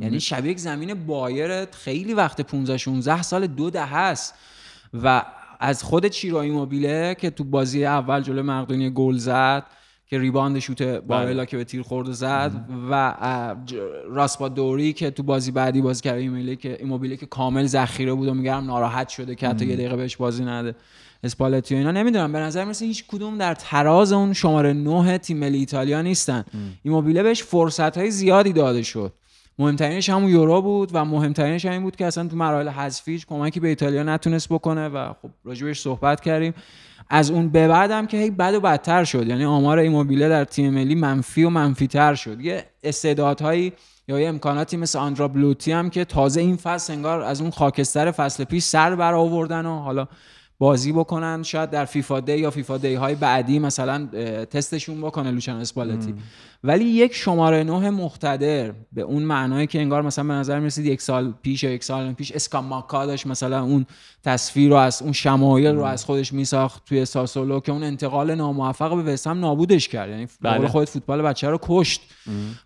[0.00, 4.34] یعنی شبیه زمین بایر خیلی وقت 15 16 سال دو ده هست
[4.94, 5.22] و
[5.60, 9.64] از خود چیرایی موبیله که تو بازی اول جلو مقدونی گل زد
[10.06, 11.46] که ریباند شوت بارلا بله.
[11.46, 12.52] که به تیر خورد و زد
[12.90, 13.14] و
[14.08, 18.28] راسپا دوری که تو بازی بعدی بازی کرد ایموبیله که ایموبیله که کامل ذخیره بود
[18.28, 20.74] و میگم ناراحت شده که حتی یه دقیقه بهش بازی نده.
[21.24, 22.32] اسپالتی و اینا نمی‌دونم.
[22.32, 26.44] به نظر مثل هیچ کدوم در تراز اون شماره 9 تیم ملی ایتالیا نیستن.
[26.82, 29.12] ایموبیله بهش فرصت های زیادی داده شد.
[29.58, 33.68] مهمترینش همون یورو بود و مهمترینش همین بود که اصلا تو مراحل حذفیش کمکی به
[33.68, 36.54] ایتالیا نتونست بکنه و خب راجبش صحبت کردیم.
[37.10, 39.26] از اون به بعدم که هی بد و بدتر شد.
[39.26, 42.40] یعنی آمار ایموبیله در تیم ملی منفی و منفی تر شد.
[42.40, 43.72] یه استعدادهایی
[44.08, 48.10] یا یه امکاناتی مثل آندرا بلوتی هم که تازه این فصل انگار از اون خاکستر
[48.10, 50.06] فصل پیش سر بر آوردن و حالا
[50.58, 51.42] بازی بکنن.
[51.42, 54.06] شاید در فیفا دی یا فیفا دی های بعدی مثلا
[54.44, 56.14] تستشون بکنه لوچان اسپالتی.
[56.66, 61.02] ولی یک شماره نه مقتدر به اون معنایی که انگار مثلا به نظر می‌رسید یک
[61.02, 63.86] سال پیش یا یک سال پیش اسکاماکا داشت مثلا اون
[64.22, 68.96] تصویر رو از اون شمایل رو از خودش میساخت توی ساسولو که اون انتقال ناموفق
[68.96, 70.10] به وسام نابودش کرد.
[70.10, 70.68] یعنی بله.
[70.68, 72.00] خود فوتبال بچه رو کشت.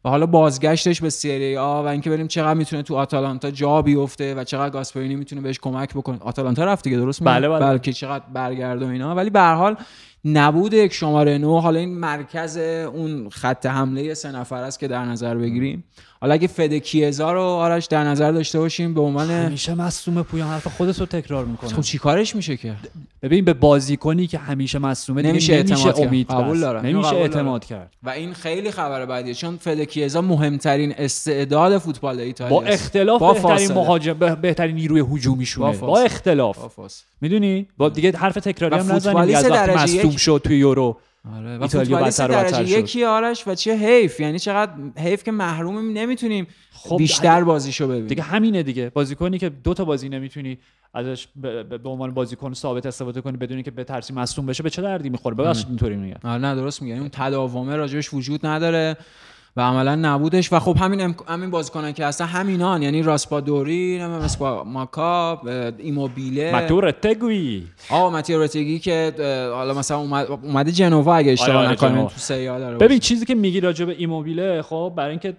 [0.05, 4.35] و حالا بازگشتش به سری آ و اینکه بریم چقدر می‌تونه تو آتالانتا جا بیفته
[4.35, 6.19] و چقدر گاسپرینی می‌تونه بهش کمک بکنه.
[6.21, 7.61] آتالانتا رفت دیگه درست بله بله.
[7.61, 9.15] بلکه چقدر برگرده و اینا.
[9.15, 9.77] ولی به هر حال
[10.25, 15.05] نبود یک شماره نو حالا این مرکز اون خط حمله سه نفر است که در
[15.05, 15.85] نظر بگیریم.
[16.21, 20.67] حالا اگه فدکیزا رو آرش در نظر داشته باشیم به عنوان همیشه مصوم پویان حرف
[20.67, 22.75] خودت رو تکرار می‌کنه خب چیکارش میشه که؟
[23.23, 26.87] ببین به بازیکنی که همیشه مصومه نمیشه, نمیشه امید قبول دارم.
[26.87, 27.93] نمیشه اعتماد کرد.
[28.03, 33.73] و این خیلی خبر بعدیه چون فدکیزا مهمترین استعداد فوتبال ایتالیا با اختلاف با بهترین
[33.73, 34.13] مهاجم
[34.43, 36.79] بهترین نیروی هجومیشونه با, با اختلاف.
[37.21, 40.97] می‌دونی؟ با دیگه حرف تکراری هم نزنیم از وقتی مصدوم شد توی یورو
[41.37, 46.47] آره و فوتبالیست درجه یکی آرش و چه حیف یعنی چقدر حیف که محروم نمی‌تونیم
[46.73, 48.07] خب بیشتر بازیشو ببینیم.
[48.07, 48.91] دیگه همینه دیگه.
[48.91, 50.59] بازیکنی که دو تا بازی نمی‌تونی
[50.95, 51.29] ازش
[51.83, 55.09] به عنوان بازیکن ثابت استفاده کنی بدونی که به ترسی مصدوم بشه به چه دردی
[55.09, 56.17] می‌خوره؟ ببخشید اینطوری میگم.
[56.25, 56.95] آره نه درست میگه.
[56.95, 58.97] اون تداومه راجبش وجود نداره.
[59.59, 60.53] و عملا نبودش.
[60.53, 61.15] و خب همین ام...
[61.29, 62.83] همین بازیکنان که هستن همینان.
[62.83, 65.43] یعنی راسپادوری مثلا ماکا
[65.79, 66.53] ایموبیله.
[66.53, 69.15] ماتور تگوی آ ماتور تگی که
[69.53, 73.27] حالا مثلا اومد اومده جنوا اگه اشتباه آره، آره، نکنم تو سیا داره ببین چیزی
[73.27, 75.37] که میگی راجع به ایموبیله خب برای اینکه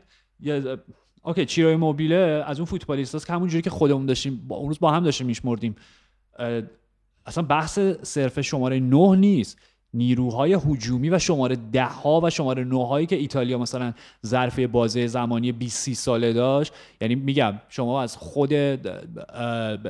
[1.23, 4.91] okay چیرو ایموبیله از اون فوتبالیستاست که همونجوری که خودمون داشتیم با اون روز با
[4.91, 5.75] هم داشتیم میشمردیم.
[7.25, 9.57] اصلا بحث صرف شماره 9 نیست.
[9.93, 13.93] نیروهای هجومی و شماره ده ها و شماره 9 هایی که ایتالیا مثلا
[14.25, 16.73] ظرف بازه زمانی 20 ساله داشت.
[17.01, 18.53] یعنی میگم شما از خود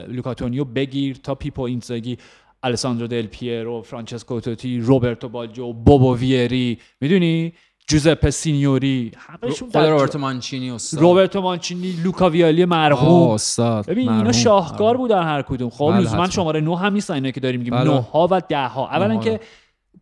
[0.08, 2.18] لوکا تونیو بگیر تا پیپو اینزاگی
[2.64, 7.54] الساندرو دل پیرو فرانچسکو توتی روبرتو باجو بوبو ویری می‌دونی؟
[7.88, 9.12] جوزپه سینیوری.
[9.18, 11.02] همشون روبرتو مانچینی استاد.
[11.02, 13.30] روبرتو مانچینی لوکا ویالی مرحوم.
[13.30, 15.70] استاد ببین اینا شاهکار بودن هر کدوم.
[15.70, 17.76] خب بله، لزوما شماره 9 هم نیستن اینا که داریم میگیم.
[17.76, 18.00] 9 بله.
[18.00, 19.39] ها و 10 ها اولا که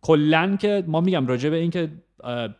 [0.02, 1.90] کلا که ما میگم راجع به اینکه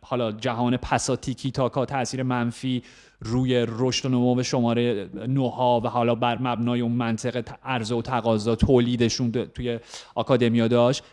[0.01, 2.83] حالا جهان پساتیکی تاکا تاثیر منفی
[3.21, 8.55] روی رشد و نمو شماره نوها و حالا بر مبنای اون منطق عرضه و تقاضا
[8.55, 9.79] تولیدشون توی
[10.15, 11.03] آکادمیا داشت.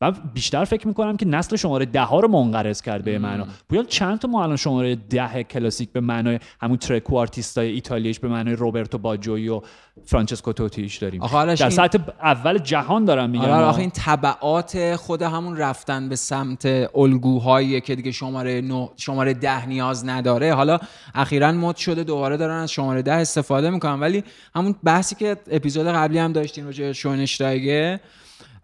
[0.00, 3.86] من بیشتر فکر می‌کنم که نسل شماره ده ها رو منقرض کرد به معنا پویان
[3.86, 8.54] چند تا ما الان شماره ده کلاسیک به معنای همون ترکو آرتیستای ایتالیش به معنای
[8.56, 9.62] روبرتو باجوی و
[10.04, 11.22] فرانچسکو توتیش داریم.
[11.54, 13.44] در سطح اول جهان دارم میگم.
[13.44, 19.34] آره آخه این تبعات خود همون رفتن به سمت الگوهایی که دیگه شماره نو شماره
[19.34, 20.54] ده نیاز نداره.
[20.54, 20.78] حالا
[21.14, 24.00] اخیرا مد شده دوباره دارن از شماره ده استفاده می‌کنن.
[24.00, 24.24] ولی
[24.56, 28.00] همون بحثی که اپیزود قبلی هم داشتیم راجع شونشتایگه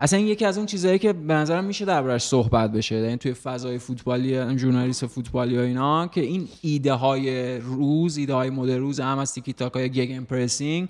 [0.02, 3.78] اصلا یکی از اون چیزهایی که به نظرم میشه دربارش صحبت بشه یعنی توی فضای
[3.78, 9.18] فوتبالی ژورنالیست فوتبالی و اینا که این ایده های روز ایده های مد روز هم
[9.18, 10.88] از تیکی تاک های گگ امپرسینگ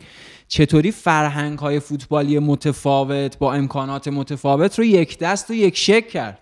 [0.48, 6.38] چطوری فرهنگ های فوتبالی متفاوت با امکانات متفاوت رو یک دست و یک شک کرد.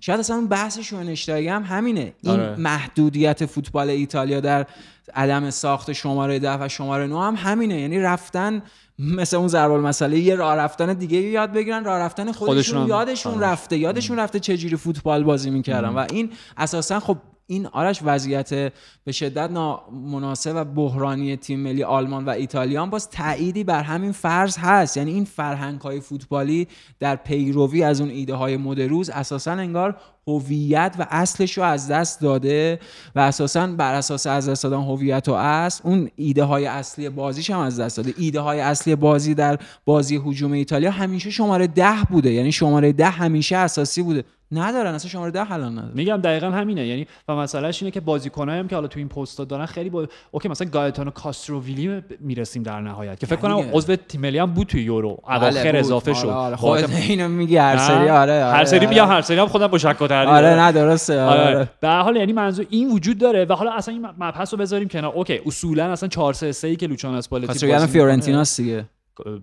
[0.00, 2.12] شاید اصلا اون بحث شونشتایی هم همینه.
[2.22, 2.56] این آره.
[2.56, 4.66] محدودیت فوتبال ایتالیا در
[5.14, 7.80] عدم ساخت شماره ده و شماره نو هم همینه.
[7.80, 8.62] یعنی رفتن
[9.02, 11.84] مثل اون ضرب مسئله یه راه رفتن دیگه یاد بگیرن.
[11.84, 13.46] راه رفتن خودشون, خودشون یادشون آره.
[13.46, 13.78] رفته.
[13.78, 15.88] یادشون رفته چه جوری فوتبال بازی می‌کردن.
[15.88, 18.72] و این اساسا خب این آرش وضعیت
[19.04, 24.58] به شدت نامناسب و بحرانی تیم ملی آلمان و ایتالیا باز تأییدی بر همین فرض
[24.58, 24.96] هست.
[24.96, 26.68] یعنی این فرهنگ های فوتبالی
[27.00, 29.96] در پیروی از اون ایده های مدروز اساسا انگار
[30.26, 32.78] هویت و اصلش رو از دست داده
[33.14, 37.50] و اساسا بر اساس از دست دادن هویت و اصل اون ایده های اصلی بازیش
[37.50, 38.14] هم از دست داده.
[38.18, 42.32] ایده های اصلی بازی در بازی هجوم ایتالیا همیشه شماره ده بوده.
[42.32, 44.24] یعنی شماره ده همیشه اساسی بوده.
[44.54, 45.92] ندارن اصلا شماره ده الان ندارن.
[45.94, 46.86] میگم دقیقا همینه.
[46.86, 50.06] یعنی و مسئلهش اینه که بازیکنایی هم که حالا تو این پست دارن خیلی با
[50.30, 54.66] okay مثلا گایتانو کاستروویلی می‌رسیم در نهایت که فکر کنم عضو تیم ملی هم بود
[54.66, 55.18] تو یورو.
[55.28, 56.56] اواخر بله، اضافه شد آره.
[56.56, 59.78] خودت اینو میگی هر سری آره, آره هر سری میگم هر سری هم خودم با
[60.12, 61.70] تردید آره نه درسته آره, آره.
[61.80, 65.12] به حال یعنی منظور این وجود داره و حالا اصلا این مبحث رو بذاریم کنار.
[65.12, 68.84] okay اصولا اصلا 4 3 3 که لوچانو اسپالتی فیورنتینا دیگه.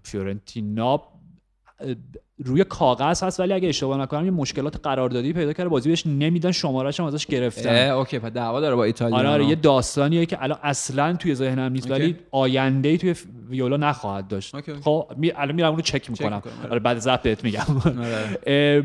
[0.03, 1.01] فیورنتینا
[2.43, 6.51] روی کاغذ هست ولی اگه اشتباه نکنم یه مشکلات قراردادی پیدا کرده بازی بهش نمیدن
[6.51, 7.89] شمارهش هم ازش گرفتن.
[7.89, 9.17] اوکی پس دعوا داره با ایتالیا.
[9.17, 13.15] آره, آره یه داستانیه که الان اصلا توی ذهنم نیست ولی آینده ای توی
[13.49, 14.55] ویولا نخواهد داشت.
[14.81, 15.05] خب
[15.35, 16.41] الان میرم اونو چک می‌کنم.
[16.63, 16.71] آره.
[16.71, 17.65] آره بعد ضبط بهت میگم.
[18.45, 18.83] آره.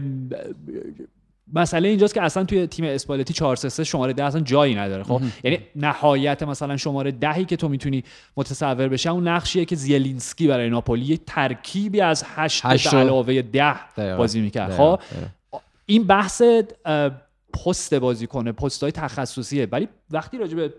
[1.54, 5.20] مسئله اینجاست که اصلا توی تیم اسپالتی 4 3 شماره 10 اصلا جایی نداره خب؟
[5.44, 8.04] یعنی نهایت مثلا شماره دهی که تو می‌تونی
[8.36, 14.40] متصور بشه اون نقشیه که زیلینسکی برای ناپولی یه ترکیبی از 8 علاوه 10 بازی
[14.40, 15.00] می‌کرد خب؟
[15.86, 16.42] این بحث
[17.64, 19.68] پست بازی کنه پست های تخصصیه.
[19.72, 20.72] ولی وقتی راجع به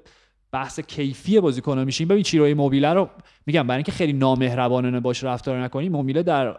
[0.52, 3.10] بحث کیفی بازیکن میشیم ببین چیروی موبیله رو
[3.46, 6.58] میگم برای اینکه خیلی نامهربانانه باش رفتار نکنیم موبیله در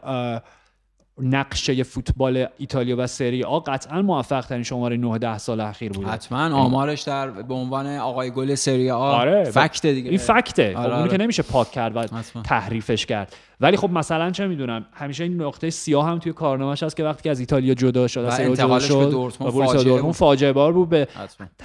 [1.22, 6.08] نقشه فوتبال ایتالیا و سری آ قطعا موفق ترین شماره 9 10 سال اخیر بوده.
[6.08, 8.98] حتما آمارش در به عنوان آقای گل سری آ.
[8.98, 10.10] آره فکت دیگه.
[10.10, 10.72] این فکته.
[10.74, 11.10] خب، آره آره.
[11.10, 12.06] که نمیشه پاک کرد و
[12.42, 13.36] تحریفش کرد.
[13.60, 17.22] ولی خب مثلا چه می‌دونم همیشه این نقطه سیاه هم توی کارنامه‌اش هست که وقتی
[17.22, 20.88] که از ایتالیا جدا شد از جدا شد به دورتموند فاجعه, فاجعه بار بود.
[20.88, 21.08] به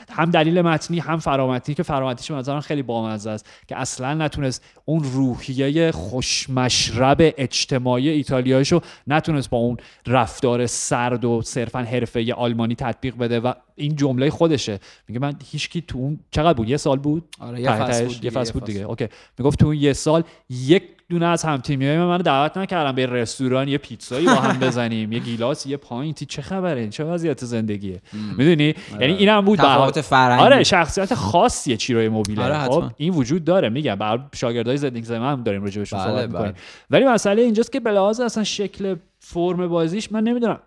[0.09, 5.03] هم دلیل متنی هم فرامتنی که فرامتیش مثلا خیلی بامزه است که اصلا نتونست اون
[5.03, 9.77] روحیه خوشمشرب اجتماعی ایتالیاییشو نتونست با اون
[10.07, 14.79] رفتار سرد و صرفا حرفه آلمانی تطبیق بده و این جمله خودشه.
[15.07, 18.25] میگه من هیچکی تو اون چقدر بود؟ یه سال بود؟ آره یه فصل بود دیگه,
[18.25, 18.81] یه فصل بود دیگه.
[18.81, 19.07] اوکی.
[19.37, 23.05] می‌گفت تو اون یه سال یک دونه از هم تیمی های من دعوت نکردم به
[23.05, 28.01] رستوران یه پیتزایی با هم بزنیم یه گیلاس یه پاینتی چه خبره؟ چه وضعیت زندگیه؟
[28.38, 29.01] می‌دونی؟ آره.
[29.01, 30.43] یعنی اینم بود تفاوت فرهنگی.
[30.43, 33.70] آره شخصیت خاصیه چیروی موبیله آره خب این وجود داره.
[33.70, 36.53] میگم بر شاگردای زندگی زمان هم داریم راجع بهش صحبت بله، بله.
[36.89, 40.59] ولی مسئله اینجاست که به لحاظ اصلا شکل فرم بازیش من نمی‌دونم.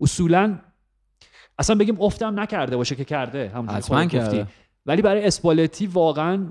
[0.00, 0.58] اصولا
[1.58, 4.46] اصلا بگیم افتم نکرده باشه که کرده همون کرده.
[4.86, 6.46] ولی برای اسپالتی واقعا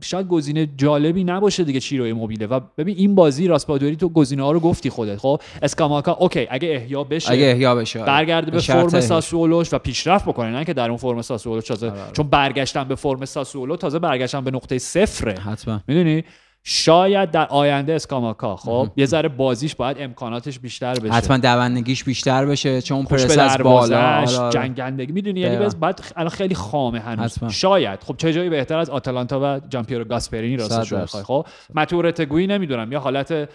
[0.00, 2.46] شاید گزینه جالبی نباشه دیگه چیروی موبیله.
[2.46, 6.68] و ببین این بازی راسپادوری تو گزینه ها رو گفتی خودت خب؟ اسکاماکا اوکی اگه
[6.68, 8.06] احیا بشه اگه احیا بشه آره.
[8.06, 12.00] برگرده به فرم ساسولوش و پیشرفت بکنه نه که در اون فرم ساسولوش تازه آره،
[12.00, 12.12] آره.
[12.12, 15.40] چون برگشتن به فرم ساسولو تازه برگشتن به نقطه صفره.
[15.40, 15.80] حتما.
[15.88, 16.24] می‌دونی؟
[16.68, 21.12] شاید در آینده اسکاماکا خب؟ یه ذره بازیش باید امکاناتش بیشتر بشه.
[21.12, 23.98] حتما دوندگیش بیشتر بشه چون پرس از بالا.
[23.98, 24.52] آره، آره.
[24.52, 25.12] جنگندگی.
[25.12, 27.38] می‌دونی یعنی بعد الان خیلی خامه هنوز.
[27.50, 28.02] شاید.
[28.02, 32.92] خب چه جایی بهتر از آتلانتا و جامپیرو گاسپرینی راستش رو خب؟ متورت گویی نمی‌دونم.
[32.92, 33.48] یا حالت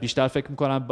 [0.00, 0.88] بیشتر فکر می‌کنم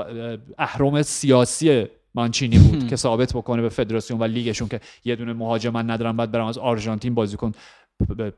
[0.58, 5.70] اهرم سیاسی مانچینی بود که ثابت بکنه به فدراسیون و لیگشون که یه دونه مهاجم
[5.70, 7.52] من ندارم بعد برام از آرژانتین بازیکن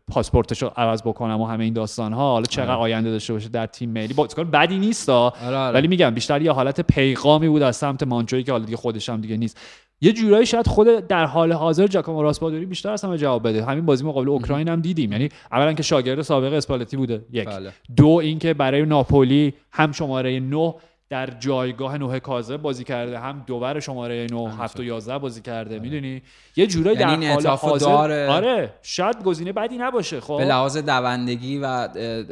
[0.09, 2.81] پاسپورتش رو عوض بکنم و همه این داستان ها حالا چقدر آره.
[2.81, 4.15] آینده داشته باشه در تیم ملی.
[4.15, 5.75] بازیکن بدی نیست آره، آره.
[5.75, 9.21] ولی میگم بیشتر یه حالت پیغامی بود از سمت مانچوی که حالا دیگه خودش هم
[9.21, 9.61] دیگه نیست.
[10.01, 13.65] یه جورایی شاید خود در حال حاضر جاکومو راسپادوری بیشتر از همه جواب بده.
[13.65, 15.13] همین بازی مقابل اوکراین هم دیدیم.
[15.13, 17.25] یعنی اولا که شاگرد سابق اسپالتی بوده.
[17.33, 17.49] یک.
[17.49, 17.73] بله.
[17.97, 20.75] دو اینکه برای ناپولی هم شماره 9
[21.11, 25.71] در جایگاه نوه کازه بازی کرده هم دوبر شماره 9 7 و 11 بازی کرده
[25.71, 25.83] آره.
[25.83, 26.23] می‌دونی
[26.57, 28.29] یه جورایی یعنی در حال حاضر داره.
[28.29, 31.89] آره شاید گزینه بدی نباشه خب به لحاظ دوندگی و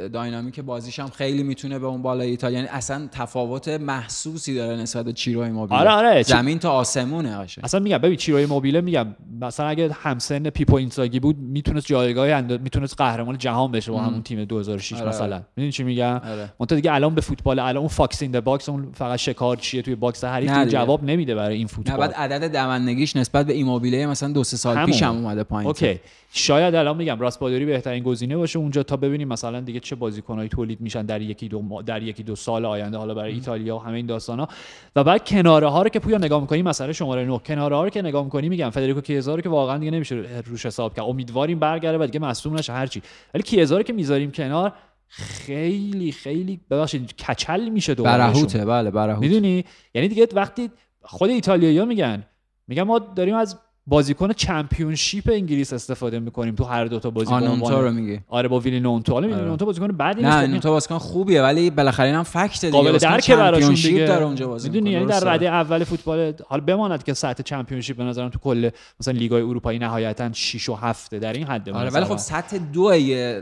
[0.09, 5.05] داینامیک بازیش هم خیلی می‌تونه به اون بالای ایتالیا یعنی اصلا تفاوت محسوسی داره نسبت
[5.05, 9.07] به چیروی موبیله آره آره زمین تا آسمونه باشه اصلا میگم ببین چیرو ایموبیله میگم
[9.41, 12.61] مثلا اگه همسن پیپو اینزاگی بود می‌تونست جایگاه اند...
[12.63, 15.09] می‌تونست قهرمان جهان بشه با همون تیم 2006 آره.
[15.09, 16.21] مثلا می‌دونی چی میگم
[16.61, 16.67] آره.
[16.67, 19.95] دیگه الان به فوتبال الان اون fox in the box اون فقط شکار چیه توی
[19.95, 21.97] باکس حریف جواب نمیده برای این فوتبال.
[21.97, 24.87] بعد عدد دوندگیش نسبت به ایموبیله مثلا دو سه سال همون.
[24.87, 26.01] پیش هم اومده پایین اوکی.
[26.35, 30.81] شاید الان میگم راسپادوری بهترین گزینه باشه اونجا تا ببینیم مثلا دیگه چه بازیکنایی تولید
[30.81, 34.07] میشن در یکی دو در یکی دو سال آینده حالا برای ایتالیا و همه این
[34.07, 34.49] داستانا.
[34.97, 37.91] و بعد کناره ها رو که پویا نگاه می‌کنیم مثلا شماره 9 کناره ها رو
[37.91, 41.05] که نگاه می‌کنیم میگم فدریکو کیزا رو که واقعا دیگه نمیشه روش حساب کرد.
[41.05, 43.03] امیدواریم برگرده و دیگه مصدوم نشه هرچی.
[43.35, 44.73] ولی کیزا رو که می‌ذاریم کنار
[45.15, 48.65] خیلی خیلی ببخشید کچل میشه دوباره برهوته.
[48.65, 50.71] بله برهوت می‌دونی؟ یعنی دیگه وقتی
[51.03, 52.27] خود ایتالیایی میگن
[52.69, 57.83] میگن ما داریم از بازیکن چمپیونشیپ انگلیس استفاده می‌کنیم تو هر دو تا بازی آنونتو
[57.83, 59.13] رو میگه آره با ویلی نونتو.
[59.13, 59.45] حالا آره.
[59.45, 62.73] نونتو بازیکن بعدی نیست نه نونتو بازیکن خوبیه ولی بالاخره اینم فکت دیگه.
[62.73, 64.07] قابل درک براشون دیگه.
[64.07, 68.05] در اونجا بازی می‌دونی؟ یعنی در رده اول فوتبال حالا بماند که سطح چمپیونشیپ به
[68.05, 68.71] نظرم تو کل
[69.01, 72.93] مثلا لیگای اروپایی نهایتا 6 و 7 در این حد آره ولی خب سطح 2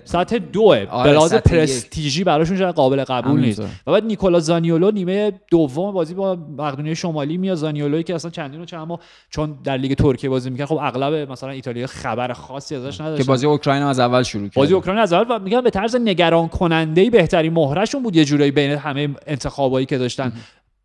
[0.05, 3.61] سطح 2 آره بلاز پرستیژی براشون شاید قابل قبول نیست.
[3.61, 7.57] و بعد نیکولا زانیولو نیمه دوم بازی با مقدونیه شمالی میاد.
[7.57, 8.89] زانیولوی که اصلا چندین و چند
[9.31, 10.67] چون در لیگ ترکیه بازی می‌کنه.
[10.67, 14.55] خب اغلب مثلا ایتالیا خبر خاصی ازش نداشت که بازی اوکراین از اول شروع کرد
[14.55, 18.25] بازی اوکراین از اول و میگم به طرز نگران کننده ای بهترین مهرشون بود یه
[18.25, 20.33] جورایی بین همه انتخابایی که داشتن.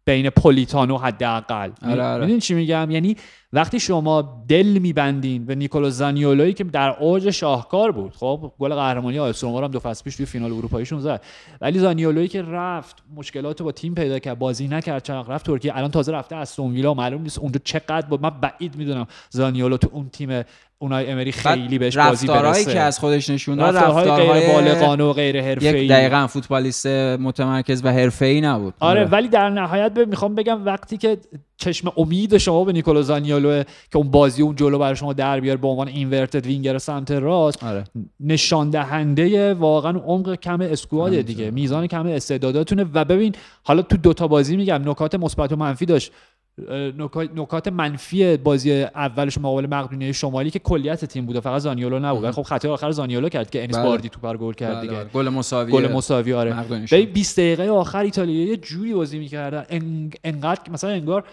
[0.05, 1.71] بین پولیتانو حداقل.
[1.81, 2.39] آره آره.
[2.39, 3.15] چی میگم؟ یعنی
[3.53, 8.15] وقتی شما دل میبندین به نیکولو زانیولوی که در اوج شاهکار بود.
[8.15, 11.23] خب گل قهرمانی آیس هم دو فصل پیش توی فینال اروپاییشون زد.
[11.61, 15.77] ولی زانیولوی که رفت مشکلات با تیم پیدا کرد بازی نکرد چند رفت ترکیه.
[15.77, 18.21] الان تازه رفته از ویلا معلوم نیست اونجا چقدر بود.
[18.21, 20.43] من بعید می‌دونم زانیولو تو اون تیم
[20.77, 22.73] اونای امری خیلی بهش بازی برسه.
[22.73, 25.87] که از خودش نشون داد رفتارهای غیر بالغانه و غیر حرفه‌ای.
[25.87, 28.73] دقیقاً فوتبالیست متمرکز و حرفه‌ای نبود.
[28.79, 31.17] آره ولی در نهایت می‌خوام بگم وقتی که
[31.57, 35.57] چشم امید شما به نیکولو جلو که اون بازی اون جلو برای شما در بیار
[35.57, 37.83] به عنوان اینورتد وینگر سمت راست آره.
[38.19, 41.51] نشان دهنده واقعا عمق کم اسکواد دیگه.
[41.51, 42.85] میزان کم استعداداتونه.
[42.93, 46.11] و ببین حالا تو دوتا بازی میگم نکات مثبت و منفی داشت.
[47.35, 52.23] نکات منفی بازی اولش مقابل مقدونیه شمالی که کلیت تیم بود فقط زانیولو نبود.
[52.23, 53.85] ولی خب خطای آخر زانیولو کرد که انیس بله.
[53.85, 54.93] باردی تو پر گل کرد بله، دیگه.
[54.93, 55.09] بله.
[55.13, 56.55] گل مساوی گل مساوی آره.
[57.13, 59.65] 20 دقیقه آخر ایتالیا یه جوری بازی می‌کردن.
[60.23, 61.23] انقدر مثلا انگار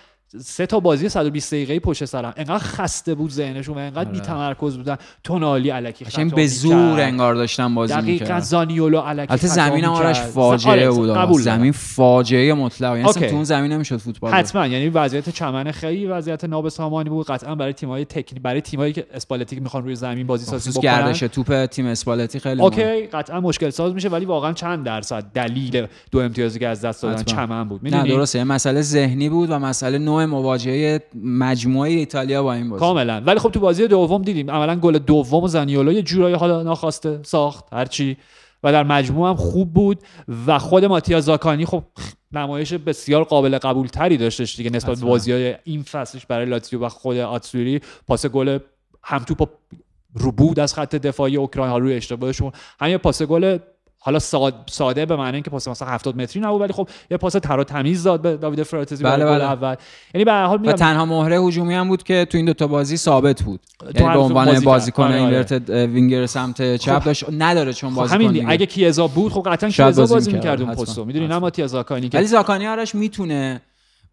[0.40, 2.32] سه تا بازی 120 دقیقه‌ای پشت سرم.
[2.36, 4.96] انقدر خسته بود ذهنشون و انقدر بی تمرکز بودن.
[5.24, 8.16] تونالی الکی قشنگ به زور انگار داشتن بازی می‌کردن.
[8.16, 11.40] دقیقاً زانیولو الکی البته زمین آرش فاجعه بود.
[11.40, 14.66] زمین فاجعه مطلق یعنی تو اون زمین نمی‌شد فوتبال حتما.
[14.66, 17.26] یعنی وضعیت چمن خیلی وضعیت نابسامانی بود.
[17.26, 20.82] قطعا برای تیم‌های تکنی برای تیم‌هایی که اسپالتی می‌خوان روی زمین بازی سازی بکنن.
[20.82, 23.06] گردش توپ تیم اسپالتی خیلی اوکی.
[23.06, 27.22] قطعا مشکل ساز میشه ولی واقعا چند درصد دلیل دو امتیازی که از دست دادن
[27.22, 27.82] چمن بود.
[27.82, 32.80] می‌دونی؟ نه درسته مسئله ذهنی بود و مسئله نوع مواجهه مجموعه ایتالیا با این بازی.
[32.80, 33.22] کاملا.
[33.26, 34.50] ولی خب تو بازی دوم دیدیم.
[34.50, 38.16] عملا گل دوم زانیولو یه جورایی حالا ناخواسته ساخت هرچی
[38.62, 39.98] و در مجموع هم خوب بود.
[40.46, 41.84] و خود ماتیا زاکانی خب
[42.32, 46.84] نمایش بسیار قابل قبول تری داشتش دیگه نسبت به بازی های این فصلش برای لاتیو
[46.84, 47.80] و خود آتسوری.
[48.06, 48.58] پاس گل
[49.02, 49.48] هم توپ
[50.14, 52.52] رو بود از خط دفاعی اوکراین ها روی اشتباهشون.
[52.80, 53.58] همین پاس گل
[54.04, 54.18] حالا
[54.66, 57.64] ساده به معنی اینکه پاس مثلا 70 متری نبود ولی خب یه پاس تر و
[57.64, 59.44] تمیز داد به داوید فراتزی بله بله.
[59.44, 59.76] اول.
[60.14, 62.66] یعنی به هر حال میگم تنها مهره هجومی هم بود که تو این دو تا
[62.66, 63.60] بازی ثابت بود.
[63.94, 67.04] یعنی به عنوان بازیکن آره اینورتد وینگر سمت چپ خب.
[67.04, 70.62] داشت نداره چون خب بازیکن همین اگه کیزا بود خب قطعا کیزا بازی می‌کرد.
[70.62, 71.04] اون پستو.
[71.04, 73.60] می‌دونی نه ماتیا زاکانی ولی زاکانی آرش می‌تونه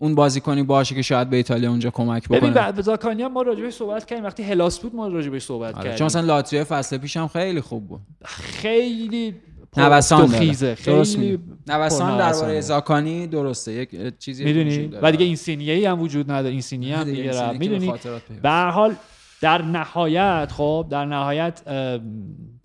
[0.01, 2.39] اون بازیکنی باشه که شاید به ایتالیا اونجا کمک بکنه.
[2.39, 4.25] ببین بعد زاکانی هم ما راجع صحبت کردیم.
[4.25, 5.83] وقتی هلاس بود ما راجع صحبت آره.
[5.83, 5.97] کردیم.
[5.97, 8.01] چون مثلا لاتزیو فصل پیش هم خیلی خوب بود.
[8.25, 9.35] خیلی
[9.77, 10.75] نوسان خیزه.
[10.75, 13.71] خیلی نوسان درباره زاکانی درسته.
[13.71, 16.51] یک چیزی می‌دونی؟ و دیگه این سینیه هم وجود نداره.
[16.51, 17.93] این سینیه هم دیگه می‌دونی؟
[18.41, 18.95] به هر حال
[19.41, 21.61] در نهایت خب در نهایت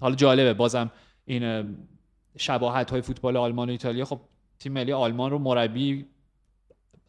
[0.01, 0.55] حالا جالبه.
[0.55, 0.91] بازم
[1.25, 1.75] این
[2.39, 4.21] شباهت های فوتبال آلمان و ایتالیا خب
[4.59, 6.05] تیم ملی آلمان رو مربی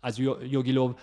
[0.04, 0.94] از یوگیلو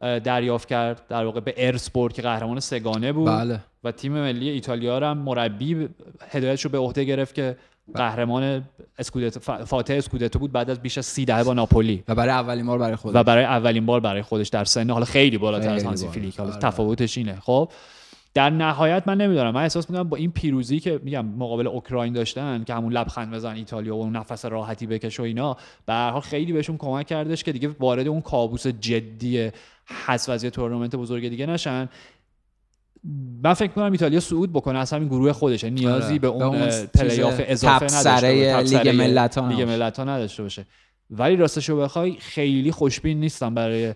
[0.00, 1.06] دریافت کرد.
[1.08, 3.28] در واقع به ارس برد که قهرمان سگانه بود.
[3.28, 3.60] بله.
[3.84, 5.88] و تیم ملی ایتالیا هم مربی
[6.30, 7.56] هدایتش رو به عهده گرفت که
[7.94, 8.64] قهرمان
[8.98, 12.04] اسکودتو فاتح اسکودتو بود بعد از بیش از سی دهه با ناپولی.
[12.08, 13.16] و برای اولین بار برای خودش.
[13.16, 16.50] و برای اولین بار برای خودش در سن حالا خیلی بالاتر از هانسی فیلیک حالا
[16.50, 16.60] آره.
[16.60, 17.40] تفاوتش اینه.
[17.40, 17.70] خب
[18.34, 19.50] در نهایت من نمی‌دونم.
[19.50, 23.54] من احساس می‌کنم با این پیروزی که میگم مقابل اوکراین داشتن که همون لبخند بزن
[23.54, 25.56] ایتالیا و اون نفس راحتی بکش و اینا
[25.86, 29.50] به هر حال خیلی بهشون کمک کردش که دیگه وارد اون کابوس جدی
[30.06, 31.88] حذف از تورنمنت بزرگ دیگه نشن.
[33.42, 36.18] من فکر کنم ایتالیا صعود بکنه از همین گروه خودش نیازی آره.
[36.18, 39.48] به اون پلی آف اضافه نداشته لیگ ملت‌ها.
[39.48, 40.66] لیگ ملت‌ها نداشته باشه.
[41.10, 43.94] ولی راستش رو بخوای خیلی خوشبین نیستم برای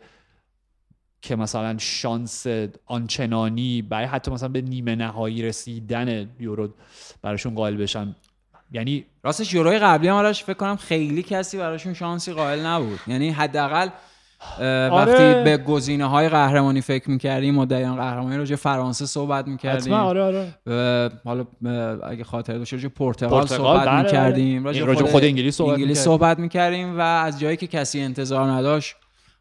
[1.22, 2.46] که مثلا شانس
[2.86, 6.68] آنچنانی برای حتی مثلا به نیمه نهایی رسیدن یورو
[7.22, 8.16] براشون قائل بشن
[8.72, 12.98] یعنی راستش یوروی قبلی هم فکر کنم خیلی کسی براشون شانسی قائل نبود.
[13.07, 13.88] یعنی حداقل
[14.61, 14.91] آره.
[14.93, 19.93] وقتی به گزینه های قهرمانی فکر می‌کردیم و دقیقا قهرمانی راجع فرانسه صحبت می‌کردیم.
[19.93, 21.11] آره آره.
[21.24, 21.47] حالا
[22.09, 26.38] اگه خاطر باشه راجع پرتغال صحبت بله می‌کردیم راجع خود, خود انگلیس صحبت, انگلیس صحبت
[26.38, 28.97] می‌کردیم و از جایی که کسی انتظار نداشت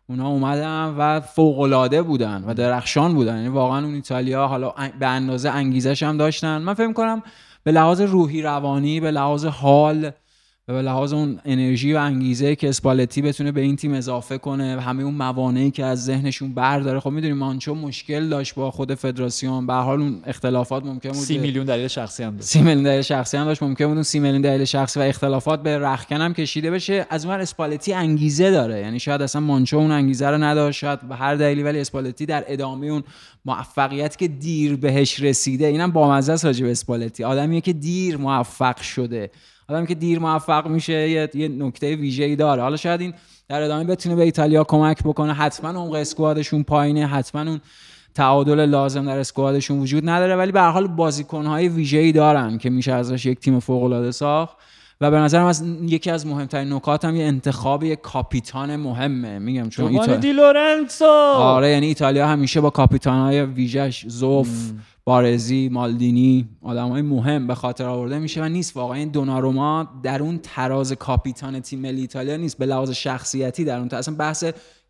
[0.10, 3.36] اونا اومدن و فوق العاده بودن و درخشان بودن.
[3.36, 6.58] یعنی واقعا اون ایتالیا حالا به اندازه انگیزش هم داشتن.
[6.58, 7.24] من فکر کنم
[7.64, 10.12] به لحاظ روحی روانی به لحاظ حال
[10.70, 14.78] و به لحاظ اون انرژی و انگیزه که اسپالتی بتونه به این تیم اضافه کنه
[14.78, 18.94] و همه اون موانعی که از ذهنشون برداره خب می‌دونیم مانچو مشکل داشت با خود
[18.94, 19.68] فدراسیون.
[19.68, 22.48] به حال اون اختلافات ممکن بود 30 میلیون دلیل شخصی هم داشت.
[22.48, 23.64] 30 میلیون دلیل شخصی هم داشت.
[23.64, 27.06] ممکن بود اون 30 میلیون دلیل شخصی و اختلافات به رخکن هم کشیده بشه.
[27.10, 28.80] از اون اسپالتی انگیزه داره.
[28.80, 30.80] یعنی شاید اصلا مانچو اون انگیزه رو نداشت.
[30.80, 33.04] شاید به هر دلیلی ولی اسپالتی در ادامه اون
[33.46, 37.24] موفقیت که دیر بهش رسیده اینم بامزه است راجع به اسپالتی.
[37.24, 39.32] آدمیه که دیر موفق شده.
[39.70, 42.62] آدم که دیر موفق میشه یه, یه نکته ویژه‌ای داره.
[42.62, 43.14] حالا شاید این
[43.50, 45.34] در ادامه بتونه به ایتالیا کمک بکنه.
[45.34, 47.08] حتما عمق اسکوادشون پایینه.
[47.08, 47.62] حتما اون
[48.16, 50.36] تعادل لازم در اسکوادشون وجود نداره.
[50.36, 54.58] ولی به هر حال بازیکن‌های ویژه‌ای دارن که میشه ازش یک تیم فوق‌العاده ساخت.
[55.02, 59.40] و به نظرم از یکی از مهمترین نکات هم یه انتخاب یک کاپیتان مهمه.
[59.40, 61.06] میگم چون ایتالیا دی لورنسو
[61.36, 64.72] آره یعنی ایتالیا همیشه با کاپیتان‌های ویژش زوف
[65.10, 68.78] بارزی مالدینی آدم های مهم به خاطر آورده میشه و نیست.
[68.78, 72.58] واقعا این دوناروما در اون تراز کاپیتان تیم ملی ایتالیا نیست.
[72.58, 74.44] به لحاظ شخصیتی در اون اصلا بحث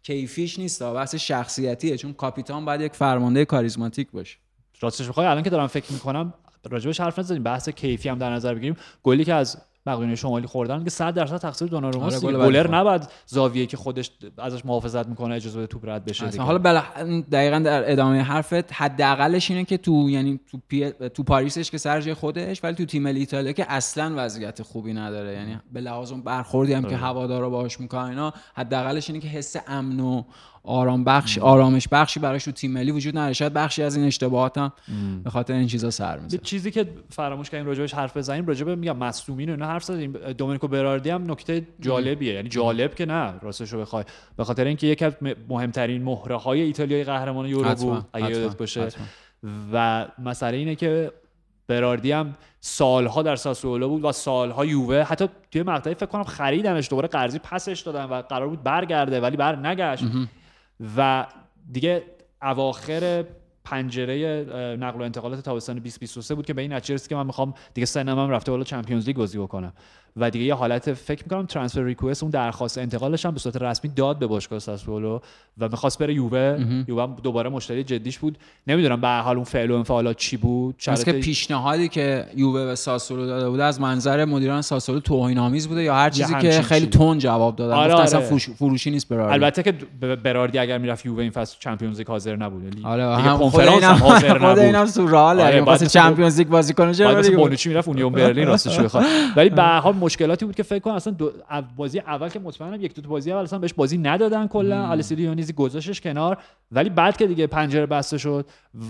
[0.03, 1.97] کیفیش نیست بحث شخصیتیه.
[1.97, 4.38] چون کاپیتان باید یک فرمانده کاریزماتیک باشه.
[4.82, 6.34] راستش بخوای الان که دارم فکر می‌کنم
[6.70, 8.76] راجبش حرف نزدیم بحث کیفی هم در نظر بگیریم.
[9.03, 10.84] گلی که از بقیه شمالی خوردن.
[10.84, 15.36] که 100 درصد تقصیر دوناروما است آره گلر نباید زاویه که خودش ازش محافظت می‌کنه
[15.36, 16.84] اجازه بده توپ رد بشه حالا بلا...
[17.32, 20.91] دقیقا در ادامه حرفت حداقلش اینه که تو یعنی تو پی...
[20.91, 25.34] تو پاریسش که سر خودش ولی تو تیم ملی ایتالیا که اصلا وضعیت خوبی نداره.
[25.34, 26.97] یعنی به لحاظ اون برخوردی هم که آره.
[26.97, 30.23] هوادارا باهاش می‌کنن اینا حداقلش اینه که حس امن و
[30.64, 33.34] آرام بخش آرامش بخشی براش تو تیم ملی وجود نداره.
[33.34, 34.72] شاید بخشی از این اشتباهات هم
[35.24, 38.97] به خاطر این چیزا سر می‌زنه چیزی که فراموش کردیم راجبش حرف بزنیم راجب میگم
[38.97, 40.12] مصدومین و اینا حرف زدیم.
[40.12, 42.34] دومینیکو براردی هم نکته جالبیه.
[42.34, 44.03] یعنی جالب که نه راستش رو بخوای.
[44.38, 45.14] به خاطر اینکه یکی از
[45.49, 48.88] مهمترین مهره های ایتالیای قهرمان یورو بود اگه یادت باشه.
[49.74, 51.12] و مسئله اینه که
[51.68, 56.89] براردی هم سالها در ساسولو بود و سالها یووه حتی توی مقطعی فکر کنم خریدنش
[56.89, 60.03] دوباره قرضی پسش دادن و قرار بود برگرده ولی بر نگشت.
[60.97, 61.27] و
[61.71, 62.03] دیگه
[62.41, 63.25] اواخر
[63.63, 64.45] پنجره
[64.80, 68.19] نقل و انتقالات تابستان 2023 بود که به این نتیجه که من می‌خوام دیگه سنم
[68.19, 69.73] هم رفته بالا چمپیونز لیگ بازی بکنم.
[70.20, 73.91] و دیگه یه حالت فکر می‌کنم ترانسفر ریکوست اون درخواست انتقالش هم به صورت رسمی
[73.95, 75.20] داد به باشگاه ساسولو
[75.57, 76.65] و می‌خواست بره یووه.
[76.88, 78.38] یووه دوباره مشتری جدیش بود.
[78.67, 80.76] نمی‌دونم به حال اون فعل و انفعالات چی بود.
[80.78, 85.84] شرط که پیشنهادی که یووه به ساسولو داده بود از منظر مدیران ساسولو توهین بوده
[85.84, 87.74] یا هر چیزی که خیلی تون جواب دادن.
[87.74, 88.03] آره آره.
[88.03, 89.72] اصلا فروشی نیست براردی البته که
[90.24, 92.82] براردی اگر می‌رفت یووه این فصل چمپیونز لیگ حاضر نبود.
[92.84, 94.59] آره دیگه کنفرانس هم حاضر نبود.
[94.59, 99.05] اینم سوراله آره چمپیونز لیگ بازی کنه چرا بونوچی می‌رفت اونیون برلین راستش بخواد
[99.38, 101.32] ولی به حال مشکلاتی بود که فکر کنم اصلا دو
[101.76, 104.88] بازی اول که مطمئنم یک دو بازی اول اصلا بهش بازی ندادن کلا.
[104.88, 106.38] آلسیو دیونیزی گذاشتش کنار.
[106.72, 108.45] ولی بعد که دیگه پنجره بسته شد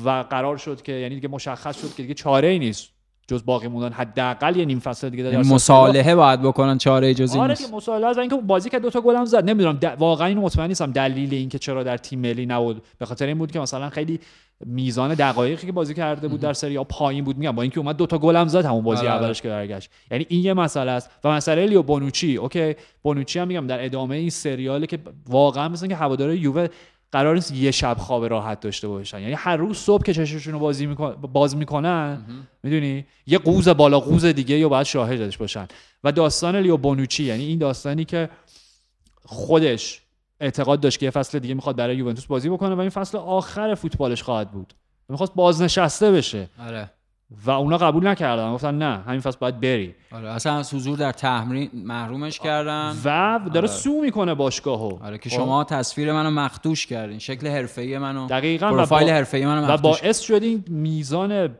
[0.06, 2.99] و قرار شد که یعنی دیگه مشخص شد که دیگه چاره ای نیست.
[3.30, 7.50] جز باقی موندن حداقل یه نیم فصل دیگه یعنی مصالحه باید بکنن چاره جزی آره
[7.50, 7.74] نیست.
[7.74, 11.34] مصالحه از اینکه بازی که دو تا گلم زد نمی‌دونم واقعا اینو مطمئن نیستم دلیل
[11.34, 12.82] اینکه چرا در تیم ملی نبود.
[12.98, 14.20] به خاطر این بود که مثلا خیلی
[14.66, 17.38] میزان دقایقی که بازی کرده بود در سری پایین بود.
[17.38, 19.16] میگم با اینکه اومد دو تا گل هم زد همون بازی آره.
[19.16, 19.90] اولش که برگشت.
[20.12, 21.10] یعنی این یه مسئله است.
[21.24, 25.00] و مسئله لئو بونوچی okay؟ بونوچی هم میگم در ادامه این سریاله که
[25.30, 26.68] واقعا مثلا که هواداره یووه
[27.12, 29.20] قرار نیست یه شب خواب راحت داشته باشن.
[29.20, 31.12] یعنی هر روز صبح که چششون رو بازی میکن...
[31.12, 32.26] باز می‌کنن
[32.64, 35.68] می‌دونی؟ یه قوز بالا قوز دیگه یا باید شاهدش باشن.
[36.04, 38.30] و داستان لیو بونوچی یعنی این داستانی که
[39.26, 40.02] خودش
[40.40, 43.76] اعتقاد داشت که یه فصل دیگه می‌خواد برای یوونتوس بازی بکنه و این فصل آخر
[43.76, 44.74] فوتبالش خواهد بود.
[45.10, 46.50] می‌خواست بازنشسته بشه.
[46.68, 46.92] آره.
[47.46, 51.12] و اونا قبول نکردن گفتن نه همین فصل باید بری آره اصلا از حضور در
[51.12, 53.68] تمرین محرومش کردن و داره آره.
[53.68, 55.36] سو می‌کنه باشگاهو آره که خب.
[55.36, 59.10] شما تصویر منو مخدوش کردین شکل حرفه‌ای منو دقیقاً پروفایل.
[59.10, 61.56] حرفه‌ای منو و باعث شدین میزان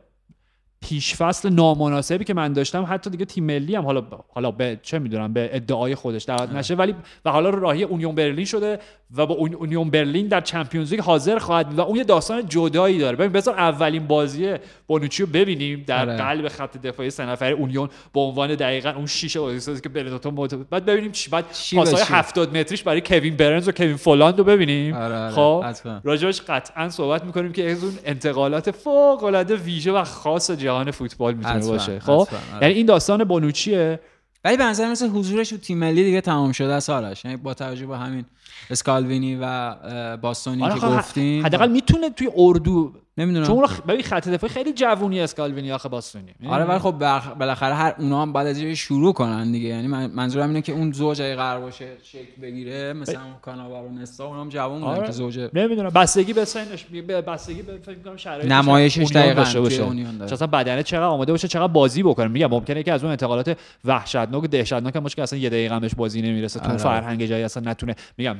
[0.80, 4.98] پیش فصل نامناسبی که من داشتم حتی دیگه تیم ملی هم حالا حالا به چه
[4.98, 8.78] می‌دونم به ادعای خودش دعوت نشه ولی و حالا راهی اونیون برلین شده
[9.16, 13.16] و با اونیون برلین در چمپیونز لیگ حاضر خواهد و اون یه داستان جدایی داره.
[13.16, 14.54] ببین بذار اولین بازی
[14.86, 16.16] بونوچی رو ببینیم در آره.
[16.16, 20.54] قلب خط دفاعی سه نفره اونیون به عنوان دقیقا اون شیشه بازیسازی که بنتاتو مت...
[20.54, 24.94] بعد ببینیم چی بعد پاسای 70 متریش برای کوین برنز و کوین فولاند رو ببینیم.
[24.94, 25.34] آره آره.
[25.34, 25.64] خب
[26.04, 31.34] راجعش قطعا صحبت می‌کنیم که از اون انتقالات فوق العاده ویژه و خاص جهان فوتبال
[31.34, 32.00] می‌تونه باشه.
[32.00, 32.28] خب؟ آره.
[32.62, 34.00] یعنی این داستان بونوچیه؟
[34.44, 37.54] ولی به نظر مثل حضورش تو تیم ملی دیگه تمام شده است آرش یعنی با
[37.54, 38.24] توجه به همین
[38.70, 39.74] اسکالوینی و
[40.16, 41.46] باستونی که خب، گفتیم.
[41.46, 43.46] حداقل می‌تونه توی اردو نمی‌دونم.
[43.46, 46.30] چون ببین خط دفاعی خیلی جوونی اسکالوینی آخه باستونی.
[46.48, 46.90] آره ولی خب
[47.38, 49.68] بالاخره هر اونا هم بعد از شروع کنن دیگه.
[49.68, 54.48] یعنی منظورم اینه که اون زوج اگه قرار باشه شکل بگیره مثلا کاناوارو نستا اونام
[54.48, 55.06] جوون بودن آره.
[55.06, 56.86] که زوج نمی‌دونم بستگی به سنش
[57.26, 59.86] بستگی به فکر کنم شرایط نمایشش دقیقاً باشه.
[60.32, 62.28] اصلا بدنه چقدر آماده باشه چقدر بازی بکنه.
[62.28, 65.94] میگم ممکنه که از اون انتقالات وحشتناک و دهشتناک باشه که اصلا یه دقیقه همش
[65.94, 66.60] بازی نمی‌رسه.
[66.60, 66.76] تو آره.
[66.76, 67.96] فرهنگ جایی اصلا نتونه.
[68.16, 68.36] میگم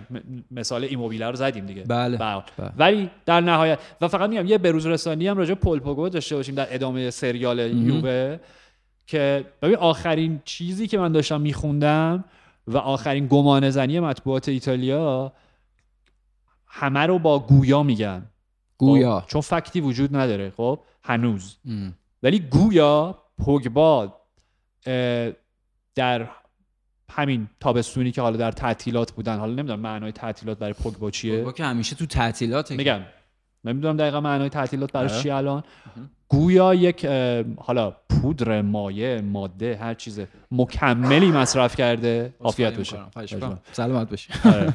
[0.51, 1.83] مثال ایموبیله رو زدیم دیگه.
[1.83, 2.17] بله.
[2.17, 2.43] بله.
[2.77, 6.55] ولی در نهایت و فقط میگم یه بروز رسانی هم راجع پول پوگو داشته باشیم
[6.55, 8.39] در ادامه سریال یووه
[9.07, 12.25] که ببین آخرین چیزی که من داشتم میخوندم
[12.67, 15.33] و آخرین گمان زنی مطبوعات ایتالیا
[16.67, 18.27] همه رو با گویا میگن.
[18.79, 19.21] گویا.
[19.21, 21.57] خب؟ چون فکتی وجود نداره خب؟ هنوز.
[22.23, 24.21] ولی گویا پوگبا
[25.95, 26.29] در
[27.11, 29.39] همین تابستونی که حالا در تعطیلات بودن.
[29.39, 31.37] حالا نمی‌دونم معنای تعطیلات برای پوگبا چیه.
[31.37, 33.01] پوگبا که همیشه تو تعطیلات میگم.
[33.65, 35.23] نمی‌دونم دقیقا معنای تعطیلات براش آره.
[35.23, 35.63] چی الان.
[36.29, 37.07] گویا یک
[37.59, 42.35] حالا پودر مایه ماده هر چیز مکملی مصرف کرده.
[42.41, 42.97] عافیت بشه
[43.73, 44.75] سلامت بشه آره.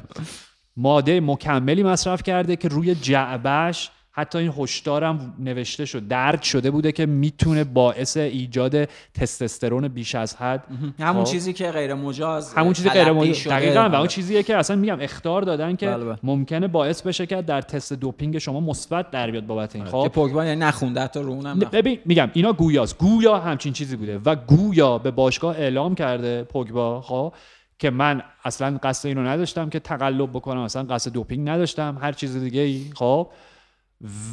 [0.77, 6.91] ماده مکملی مصرف کرده که روی جعبش حتی این هشدارم نوشته شد درد شده بوده
[6.91, 10.63] که می‌تونه باعث ایجاد تستوسترون بیش از حد.
[10.99, 11.32] همون خب.
[11.32, 13.47] چیزی که غیر مجاز همون چیزی غیر مجاز.
[13.47, 16.18] دقیقاً و اون چیزیه که اصلا میگم اختار دادن که بله، بله.
[16.24, 19.84] ممکنه باعث بشه که در تست دوپینگ شما مثبت در بیاد بابت این.
[19.84, 19.91] آره.
[19.91, 20.03] خب.
[20.03, 22.97] که پوگبا یعنی نخونده تا رو اونم ببین میگم اینا گویاست.
[22.97, 27.34] گویا همچین چیزی بوده و گویا به باشگاه اعلام کرده پوگبا خب
[27.80, 32.38] که من اصلا قصد اینو نداشتم که تقلب بکنم اصلا قصد دوپینگ نداشتم هر چیز
[32.38, 33.28] دیگه ای خب.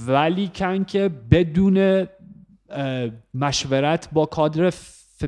[0.06, 2.08] ولی کن که بدون
[3.34, 4.72] مشورت با کادر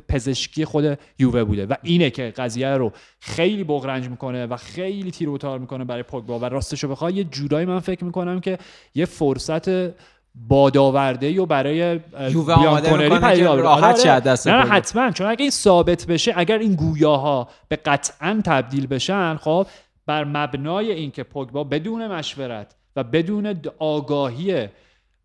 [0.09, 1.67] پزشکی خود یووه بوده.
[1.67, 6.39] و اینه که قضیه رو خیلی بغرنج می‌کنه و خیلی تیر می‌کنه برای پوگبا.
[6.39, 8.59] و راستشو بخوای یه جورایی من فکر می‌کنم که
[8.95, 9.95] یه فرصت
[10.35, 14.21] بادآورده و برای یووه آماده راحت آره.
[14.21, 15.11] دست نه, نه حتما.
[15.11, 19.67] چون اگه این ثابت بشه اگر این گویاها به قطعا تبدیل بشن خب
[20.07, 24.69] بر مبنای اینکه پوگبا بدون مشورت و بدون آگاهی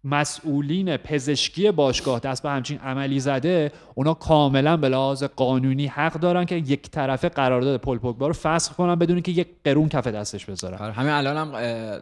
[0.03, 6.45] مسئولین پزشکی باشگاه دست به همچین عملی زده اونا کاملا به لحاظ قانونی حق دارن
[6.45, 10.45] که یک طرفه قرارداد پل پوگبا رو فسخ کنن بدون که یک قرون کف دستش
[10.45, 10.78] بذارن.
[10.78, 11.55] آره، همین الان هم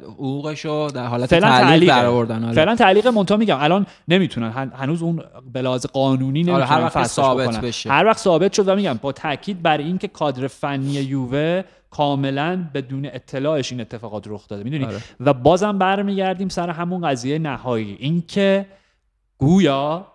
[0.03, 2.53] حقوقشو در حالت تعلیق در آوردن آره.
[2.53, 7.61] فعلا تعلیق منتها میگم الان نمی‌تونن هنوز اون به لحاظ قانونی نمی‌تونن هر وقت ثابت
[7.61, 7.89] بشه.
[7.89, 13.05] هر وقت ثابت شد و میگم با تاکید بر اینکه کادر فنی یووه کاملا بدون
[13.05, 14.63] اطلاعش این اتفاقات رخ داده.
[14.63, 15.01] می‌دونی؟ آره.
[15.19, 17.97] و بازم برمیگردیم سر همون قضیه نهایی.
[17.99, 18.65] اینکه
[19.37, 20.07] گویا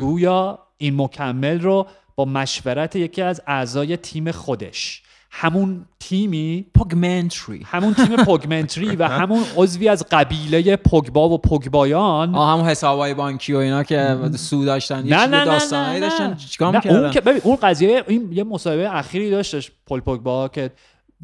[0.00, 7.62] گویا این مکمل رو با مشورت یکی از اعضای تیم خودش همون تیمی پوگمنتری.
[7.64, 12.34] همون تیم پوگمنتری و همون عضوی از قبیله پوگبا و پوگبایان.
[12.34, 17.10] آه همون حسابای بانکی و اینا که سو داشتن نه نه داستانی داشتن چیکار اون
[17.10, 20.70] که ببین اون قضیه این یه مصاحبه اخیری داشتش پل پوگبا که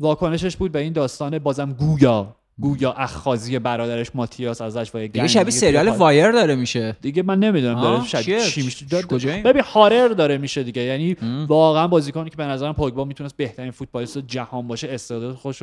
[0.03, 5.51] واکنشش بود به این داستان بازم گویا گویا اخاذی برادرش ماتیاس ازش و دیگه شبیه
[5.51, 6.97] سریال Wire داره میشه.
[7.01, 8.87] دیگه من نمی‌دونم داره شبیه چی میشه.
[9.45, 10.83] ببین horror داره میشه دیگه.
[10.83, 15.63] یعنی واقعا بازیکنی که به نظرم پوگبا می‌تونست بهترین فوتبالیست جهان باشه استعداد خودش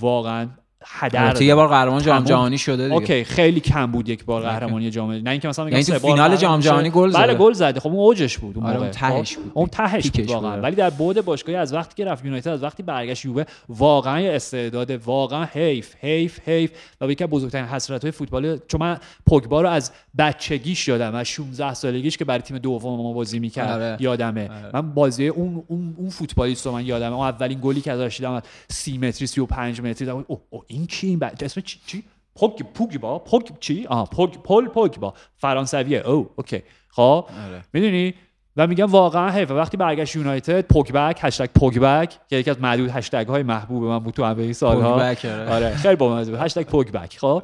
[0.00, 0.48] واقعا
[0.86, 2.94] هدر یه بار قهرمان جام جهانی شده دیگه.
[2.94, 6.60] okay خیلی کم بود یک بار قهرمانی جام نه اینکه مثلا میگم یعنی فینال جام
[6.60, 7.80] جهانی گل زد بله گل زده.
[7.80, 10.60] خب اون اوجش بود اون آره اون تهش بود اون تهش بود واقعا.
[10.60, 14.90] ولی در بعد باشگاهی از وقتی که رفت یونایتد از وقتی برگشت یووه واقعا استعداد
[14.90, 16.70] واقعا حیف حیف حیف.
[17.00, 21.26] و یکی از بزرگترین حسرت های فوتبال چون من پوگبا رو از بچگیش یادم از
[21.26, 23.96] 16 سالگیش که برای تیم دوم ما بازی می‌کرد آره.
[24.00, 24.48] یادمه.
[24.48, 24.70] آره.
[24.74, 27.16] من بازی اون اون اون فوتبالیست رو من یادمه.
[27.16, 31.24] اون اولین گلی که ازش دیدم 30 متری 35 متری اوه او این کی این
[31.40, 32.04] اسم چی چی؟
[32.36, 35.98] پوگ پوگبا پوگ چی؟ آها پوگ پول پوگبا فرانسویه.
[35.98, 36.62] او okay.
[36.88, 37.64] خب آره.
[37.72, 38.14] می‌دونی؟
[38.56, 43.26] و میگم واقعا حیف وقتی برگشت یونایتد Pogback هشتگ Pogback که یکی از معدود هشتگ
[43.28, 44.94] های محبوب من بود تو همه سالها.
[44.94, 45.48] آره.
[45.48, 46.34] آره خیلی با بود.
[46.34, 47.42] هشتگ Pogback خب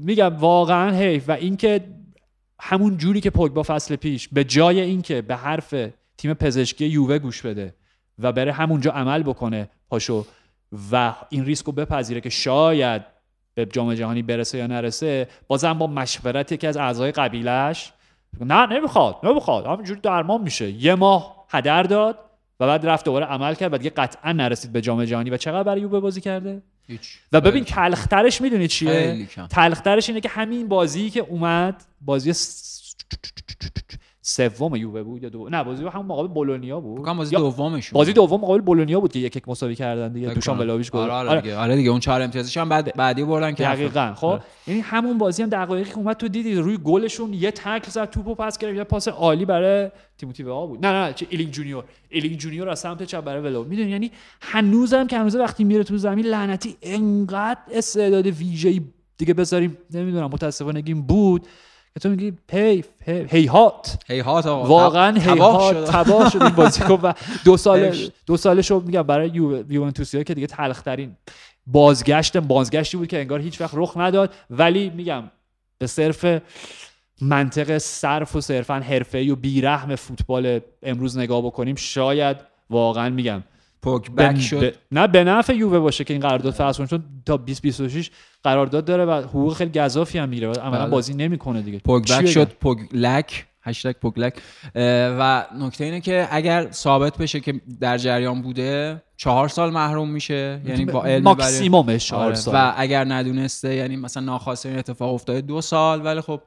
[0.00, 1.28] میگم واقعا حیف.
[1.28, 1.84] و اینکه
[2.60, 5.74] همون جوری که پوگبا فصل پیش به جای اینکه به حرف
[6.18, 7.74] تیم پزشکی یووه گوش بده
[8.18, 10.26] و بره همونجا عمل بکنه پاشو
[10.92, 13.02] و این ریسک رو بپذیره که شاید
[13.54, 17.92] به جام جهانی برسه یا نرسه بازم با مشورت یکی از اعضای قبیلش
[18.40, 19.66] نه نمی‌خواد نمی‌خواد.
[19.66, 20.70] همینجوری درمان میشه.
[20.70, 22.18] یه ماه هدر داد
[22.60, 25.30] و بعد رفت دوباره عمل کرد و دیگه قطعا نرسید به جام جهانی.
[25.30, 27.18] و چقدر برای یووه بازی کرده؟ هیچ.
[27.32, 32.32] و ببین تلخترش می‌دونی چیه؟ تلخترش اینه که همین بازی که اومد بازی
[34.24, 35.48] سوم یووه بود یا دو...
[35.48, 37.04] نه بازی همون مقابل بولونیا بود.
[37.04, 40.90] بازی دومش بازی دوم مقابل بولونیا بود که یک یک مساوی کردن دیگه دوشان ولاهوویچ
[40.90, 41.00] گل.
[41.00, 41.56] آره, آره, دیگه.
[41.56, 44.12] آره دیگه اون چهار امتیازش هم بعد بعدی بردن که دقیقاً.
[44.16, 44.42] خب آره.
[44.66, 48.34] یعنی همون بازی هم دقایقی که اومد تو دیدی روی گلشون یه تکل زد توپو
[48.34, 50.86] پاس کرد یه پاس عالی برای تیموتی وه‌آ بود.
[50.86, 51.84] نه نه چه ایلینگ جونیور.
[52.08, 54.10] ایلینگ جونیور از سمت چپ برای ولاهو می‌دونی یعنی
[54.40, 58.80] هنوزم که هنوز وقتی میره تو زمین لعنتی انقدر استعداد ویژه‌ای
[59.18, 61.46] دیگه بذاریم نمی‌دونم متاسفانه بود.
[61.94, 62.84] که تو میگی هی
[63.28, 63.98] هیهات.
[64.06, 67.12] هیهات واقعا هیهات تباه شد این بازیکن و
[67.44, 67.94] دو سال
[68.26, 69.28] دو سالش رو میگم برای
[69.68, 71.16] یوونتوسیا که دیگه تلخ ترین
[71.66, 74.34] بازگشت بازگشتی بود که انگار هیچ وقت رخ نداد.
[74.50, 75.22] ولی میگم
[75.78, 76.42] به صرف
[77.20, 82.36] منطق صرف و صرفا حرفه‌ای و بیرحم فوتبال امروز نگاه بکنیم شاید
[82.70, 83.42] واقعا میگم
[83.82, 84.74] پوک بک شد.
[84.92, 88.10] نه به نفع یووه باشه که این قرارداد فصل چون تا 2026
[88.44, 90.90] قرارداد داره و حقوق خیلی گزافی هم میره عملا بله.
[90.90, 91.78] بازی نمی‌کنه دیگه.
[91.78, 94.34] پوک بک شد پوک لک هشتگ پوگلک.
[95.18, 100.60] و نکته اینه که اگر ثابت بشه که در جریان بوده چهار سال محروم میشه.
[100.66, 102.34] یعنی با علم ماکسیمومش چهار آره.
[102.34, 102.54] سال.
[102.54, 106.04] و اگر ندونسته یعنی مثلا ناخواسته این اتفاق افتاده دو سال.
[106.04, 106.40] ولی خب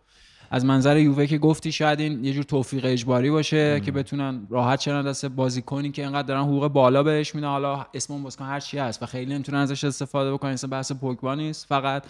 [0.52, 4.80] از منظر یووه که گفتی شاید این یه جور توفیق اجباری باشه که بتونن راحت
[4.80, 7.48] چنان دست بازیکنی که اینقدر دارن حقوق بالا بهش میدن.
[7.48, 10.52] حالا اسم اون بازیکن هر چی هست و خیلی نمی‌تونن ازش استفاده بکنن.
[10.52, 12.04] اصلا بحث پوگبا نیست فقط.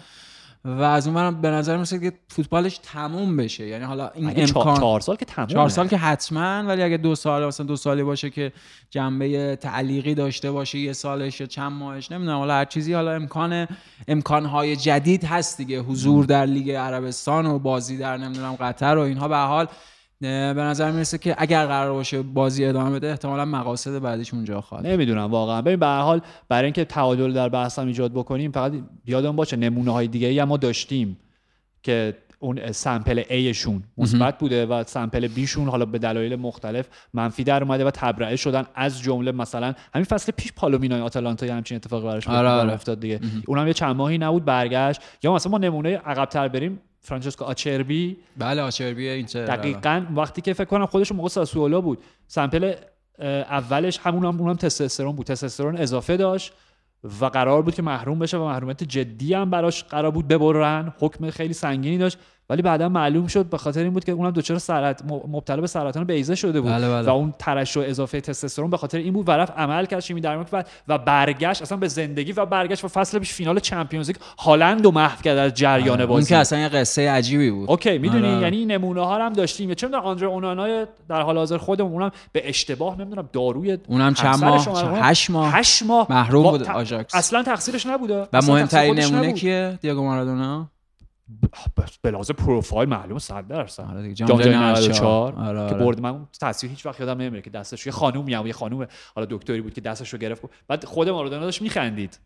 [0.66, 3.66] و از اون به نظر میسه که فوتبالش تموم بشه.
[3.66, 7.14] یعنی حالا این امکان چهار سال که تموم چهار سال که حتما ولی اگه دو
[7.14, 8.52] سال مثلا دو سالی باشه که
[8.90, 13.66] جنبه تعلیقی داشته باشه یه سالش یا چند ماهش نمی‌دونم حالا هر چیزی حالا امکان
[14.08, 15.80] امکانهای جدید هست دیگه.
[15.80, 19.28] حضور در لیگ عربستان و بازی در نمی‌دونم قطر و اینها.
[19.28, 19.66] به حال
[20.20, 24.86] به نظر می‌رسه که اگر قرار باشه بازی ادامه بده احتمالا مقاصد بعدش اونجا خواهد
[24.86, 25.62] نمی‌دونم واقعا.
[25.62, 28.72] ببین به هر حال برای اینکه تعادل در بحث هم ایجاد بکنیم فقط
[29.06, 31.18] یادم باشه نمونه های دیگه ای ما داشتیم
[31.82, 36.88] که اون سمپل A شون مثبت بوده و سمپل B شون حالا به دلایل مختلف
[37.14, 41.76] منفی در اومده و تبرئه شدن از جمله مثلا همین فصل پیش پالومینای آتالانتا همچین
[41.76, 42.72] اتفاقی براش آره آره.
[42.72, 43.20] افتاد دیگه.
[43.46, 45.00] اونم یه چند ماهی نبود برگشت.
[45.22, 48.16] یا مثلا ما نمونه عقب تر بریم فرانچسکو آچربی.
[48.36, 50.06] بله آچربی اینتر دقیقا.
[50.16, 51.98] وقتی که فکر کنم خودش موقع ساسولا بود.
[52.26, 52.74] سمپل
[53.18, 55.26] اولش همون هم اونم تستوسترون بود.
[55.26, 56.52] تستوسترون اضافه داشت
[57.20, 60.94] و قرار بود که محروم بشه و محرومیت جدی هم براش قرار بود ببرن.
[60.98, 62.18] حکم خیلی سنگینی داشت.
[62.50, 66.04] ولی بعدا معلوم شد به خاطر این بود که اونم دچار سرط مبتلا به سرطان
[66.04, 66.70] بیضه شده بود.
[66.70, 67.08] بله بله.
[67.08, 70.46] و اون ترشح اضافه تستوسترون به خاطر این بود و رفت عمل کرد شیمی درمان
[70.52, 74.86] و و برگشت اصلا به زندگی و برگشت و فصل پیش فینال چمپیونز لیگ هالند
[74.86, 76.06] و محو کرد از جریان آره.
[76.06, 76.20] بازی.
[76.20, 77.70] اون که اصلا یه قصه عجیبی بود.
[77.70, 78.42] اوکی می‌دونی؟ آره.
[78.42, 79.74] یعنی نمونه ها هم داشتیم.
[79.74, 84.44] چه می‌دونم آندره اونانا در حال حاضر خودمون اونم به اشتباه نمی‌دونم داروی اونم چند
[84.44, 84.66] ماه؟
[85.02, 86.06] 8 ماه؟ 8 ماه.
[86.10, 87.14] محروم بود آژاکس.
[87.14, 88.28] اصلا تقصیرش نبوده.
[88.32, 90.70] و مهمترین نمونه کیه؟ دیگو مارادونا؟
[92.02, 93.82] به لحاظ پروفایل معلومه 100 درصد.
[93.82, 95.68] آره جام جهانی 94 آره آره.
[95.68, 98.86] که برد من تصویر هیچ وقت یادم نمیره که دستش یه خانومی هم یه خانوم
[99.14, 100.42] حالا دکتری بود که دستش رو گرفت.
[100.68, 102.18] بعد خود مارادونا داشت میخندید.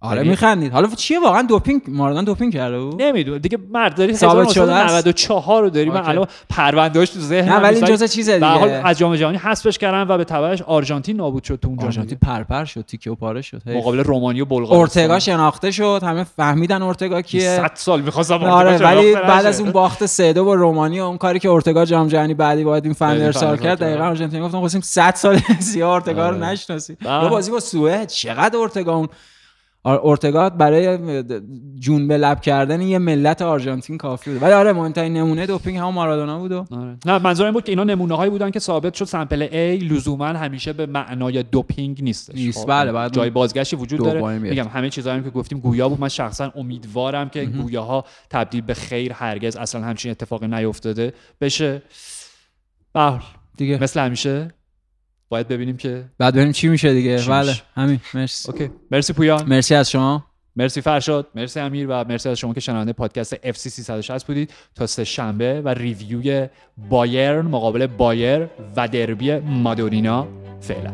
[0.00, 0.72] آره یعنی میخندید.
[0.72, 3.38] حالا چیه واقعا دوپینگ؟ مارادونا دوپینگ کرده بود؟ نمی‌دونم.
[3.38, 5.90] دیگه مرد داری ثابت شده 94 رو داری.
[5.90, 9.78] من الان پروندهش تو ذهن نه ولی جزء چیز دیگه حال از جام جهانی حذفش
[9.78, 13.42] کردن و به تبعش آرژانتین نابود شد تو اون آرژانتین پرپر شد تیکه و پاره
[13.42, 13.62] شد.
[13.66, 14.78] مقابل رومانی و بلغارستان.
[14.78, 16.00] اورتگا شناخته شد.
[16.02, 17.56] همه فهمیدن اورتگا کیه.
[17.56, 21.18] 100 سال می‌خواستم آره ولی بعد از اون باخت 3 2 با رومانی و اون
[21.18, 24.80] کاری که اورتگا جام جهانی بعدی باید این فندر سال کرد دقیقاً آرژانتین گفتم خواستیم
[24.80, 26.46] 100 سال زیاد اورتگا رو آره.
[26.46, 28.08] نشناسیم یا بازی با سوئد.
[28.08, 29.08] چقدر اورتگا اون
[29.94, 30.98] اورتگا برای
[31.78, 34.42] جون به لب کردن یه ملت آرژانتین کافی بود.
[34.42, 36.96] ولی آره مهمترین نمونه دوپینگ هم مارادونا بود آره.
[37.06, 40.72] نه منظورم بود که اینا نمونه هایی بودن که ثابت شد سمپل A لزوما همیشه
[40.72, 42.34] به معنای دوپینگ نیستش.
[42.34, 42.58] نیست.
[42.58, 44.38] خب، بله بعد جای بازگشتی وجود داره.
[44.38, 46.00] میگم همه چیزایی که گفتیم گویا بود.
[46.00, 51.82] من شخصا امیدوارم که گویاها تبدیل به خیر هرگز اصلا همچین اتفاقی نیفتاده بشه.
[52.92, 53.20] بله
[53.56, 53.82] دیگه.
[53.82, 54.48] مثل همیشه
[55.28, 57.24] باید ببینیم که بعد ببینیم چی میشه دیگه.
[57.28, 58.00] بله همین.
[58.14, 58.52] مرسی.
[58.52, 58.70] اوکی.
[58.90, 59.48] مرسی پویان.
[59.48, 60.24] مرسی از شما.
[60.56, 61.26] مرسی فرشاد.
[61.34, 64.52] مرسی امیر و مرسی از شما که شنونده پادکست FC 360 بودید.
[64.74, 66.48] تا سه شنبه و ریویوی
[66.88, 68.46] بایرن مقابل بایر
[68.76, 70.28] و دربی مادورینا
[70.60, 70.92] فعلا.